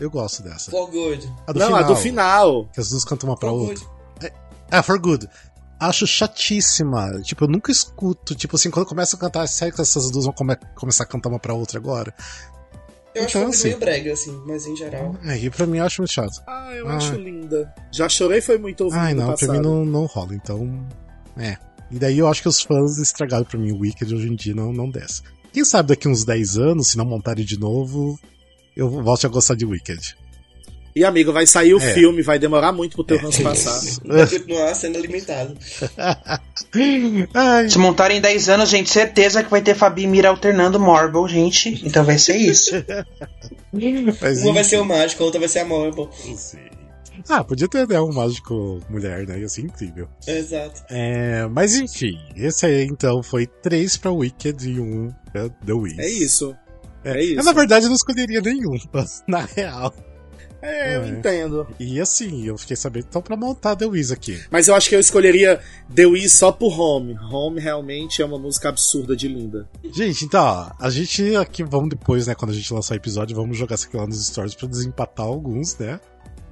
[0.00, 0.72] Eu gosto dessa.
[0.72, 1.32] For good.
[1.46, 1.80] A do não, final.
[1.80, 2.64] a do final.
[2.72, 3.74] Que as duas cantam uma pra For outra.
[4.20, 4.32] good.
[4.72, 5.28] Ah, For Good.
[5.78, 7.20] Acho chatíssima.
[7.22, 8.34] Tipo, eu nunca escuto.
[8.34, 11.28] Tipo assim, quando começa a cantar, sério que essas duas vão come- começar a cantar
[11.28, 12.12] uma pra outra agora?
[13.14, 13.68] Eu acho Então, que assim.
[13.68, 15.14] meio brega, assim, mas em geral.
[15.24, 16.42] É, e pra mim eu acho muito chato.
[16.46, 16.96] Ah, eu Ah.
[16.96, 17.72] acho linda.
[17.92, 19.48] Já chorei, foi muito ouvido Ai, não, passado.
[19.50, 20.34] pra mim não, não rola.
[20.34, 20.86] Então,
[21.36, 21.56] é.
[21.90, 24.54] E daí eu acho que os fãs estragaram pra mim o Wicked hoje em dia
[24.54, 25.22] não, não desce.
[25.52, 28.18] Quem sabe daqui uns 10 anos, se não montarem de novo,
[28.74, 30.16] eu volte a gostar de Wicked.
[30.96, 31.92] E, amigo, vai sair o É.
[31.94, 33.80] filme, vai demorar muito pro teu ranço passar.
[34.04, 35.56] Vai continuar sendo alimentado.
[37.34, 41.28] Ai, Se montarem 10 anos, gente, certeza que vai ter Fabi e Mira alternando Marble,
[41.28, 41.80] gente.
[41.84, 42.72] Então vai ser isso.
[44.20, 46.08] mas Uma vai ser o mágico, a outra vai ser a Marble.
[47.28, 49.38] Ah, podia ter né, um mágico mulher, né?
[49.38, 50.08] Ia ser incrível.
[50.26, 50.82] Exato.
[50.90, 55.98] É, mas enfim, esse aí então foi três pra Wicked e um pra The Wiz.
[55.98, 56.54] É isso.
[57.04, 57.44] É, Eu, isso.
[57.44, 58.76] na verdade, eu não escolheria nenhum,
[59.28, 59.94] na real.
[60.66, 61.08] É, eu É.
[61.08, 61.66] entendo.
[61.78, 64.40] E assim, eu fiquei sabendo então pra montar The Wiz aqui.
[64.50, 65.60] Mas eu acho que eu escolheria
[65.94, 67.16] The Wiz só por Home.
[67.30, 69.68] Home realmente é uma música absurda de linda.
[69.92, 73.56] Gente, então, a gente aqui vamos depois, né, quando a gente lançar o episódio, vamos
[73.58, 76.00] jogar isso aqui lá nos stories pra desempatar alguns, né?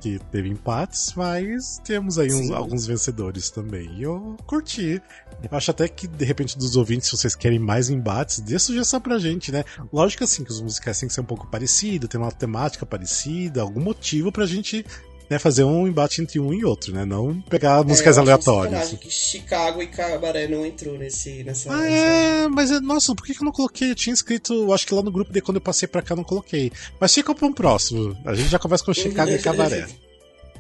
[0.02, 3.88] Que teve empates, mas temos aí uns- alguns vencedores também.
[3.98, 5.00] E eu curti.
[5.40, 9.00] Eu acho até que, de repente, dos ouvintes, se vocês querem mais embates, dê sugestão
[9.00, 9.62] pra gente, né?
[9.92, 13.60] Lógico assim, que os musicais têm que ser um pouco parecidos, tem uma temática parecida,
[13.62, 14.84] algum motivo pra gente
[15.32, 17.04] né, fazer um embate entre um e outro, né?
[17.04, 18.90] Não pegar músicas É, eu acho aleatórias.
[19.00, 21.74] que Chicago e Cabaré não entrou nesse, nessa.
[21.74, 23.90] Ah, é, mas é- nossa, por que, que eu não coloquei?
[23.90, 26.16] Eu tinha escrito, acho que lá no grupo de quando eu passei pra cá eu
[26.18, 26.70] não coloquei.
[27.00, 28.16] Mas fica pra um próximo.
[28.24, 29.86] A gente já conversa com Chicago e Cabaré.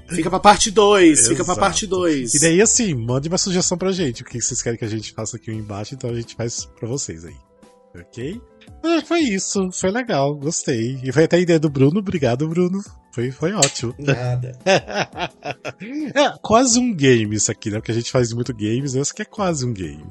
[0.08, 2.34] Fica pra parte 2, fica pra parte 2.
[2.34, 4.20] E daí, assim, mande uma sugestão pra gente.
[4.22, 6.66] O que vocês querem que a gente faça aqui um embate, então a gente faz
[6.78, 7.36] pra vocês aí.
[7.98, 8.38] Ok?
[8.84, 9.70] É, foi isso.
[9.72, 10.98] Foi legal, gostei.
[11.02, 12.00] E foi até a ideia do Bruno.
[12.00, 12.82] Obrigado, Bruno.
[13.12, 13.94] Foi, foi ótimo.
[13.98, 14.58] Nada.
[14.64, 17.76] é quase um game isso aqui, né?
[17.76, 20.02] Porque a gente faz muito games, esse aqui é quase um game.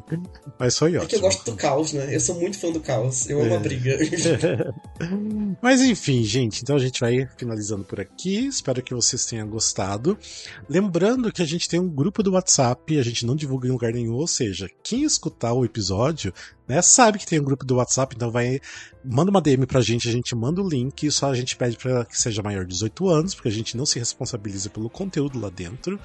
[0.59, 1.05] Mas foi ótimo.
[1.05, 2.15] É que eu gosto do caos, né?
[2.15, 3.27] Eu sou muito fã do caos.
[3.27, 3.57] Eu amo É.
[3.57, 3.97] a briga.
[5.61, 8.45] Mas enfim, gente, então a gente vai finalizando por aqui.
[8.45, 10.17] Espero que vocês tenham gostado.
[10.69, 13.93] Lembrando que a gente tem um grupo do WhatsApp, a gente não divulga em lugar
[13.93, 16.33] nenhum, ou seja, quem escutar o episódio,
[16.67, 18.59] né, sabe que tem um grupo do WhatsApp, então vai
[19.03, 22.05] manda uma DM pra gente, a gente manda o link, só a gente pede para
[22.05, 25.49] que seja maior de 18 anos, porque a gente não se responsabiliza pelo conteúdo lá
[25.49, 25.99] dentro,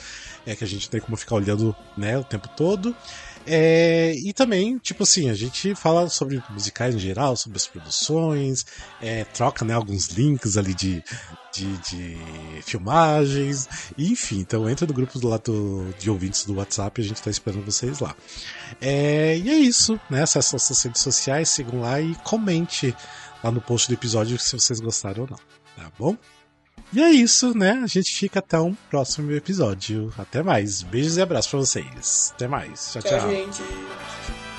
[0.44, 2.94] é que a gente tem como ficar olhando, né, o tempo todo.
[3.48, 8.66] É, e também, tipo assim, a gente fala sobre musicais em geral, sobre as produções,
[9.00, 11.02] é, troca né, alguns links ali de,
[11.54, 12.18] de, de,
[12.62, 14.40] filmagens, enfim.
[14.40, 18.00] Então entra no grupo do lado de ouvintes do WhatsApp, a gente tá esperando vocês
[18.00, 18.16] lá.
[18.80, 20.24] É, e é isso, né?
[20.24, 22.94] Acesse nossas redes sociais, sigam lá e comente
[23.44, 25.38] lá no post do episódio se vocês gostaram ou não,
[25.76, 26.16] tá bom?
[26.92, 27.80] E é isso, né?
[27.82, 30.12] A gente fica até um próximo episódio.
[30.16, 30.82] Até mais.
[30.82, 32.32] Beijos e abraços pra vocês.
[32.34, 32.92] Até mais.
[32.92, 33.18] Tchau, tchau.
[33.18, 33.62] Tchau, gente.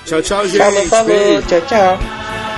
[0.04, 0.58] Tchau, tchau, gente.
[0.58, 1.06] Falou, falou.
[1.06, 1.46] Beijo.
[1.48, 2.57] Tchau, tchau.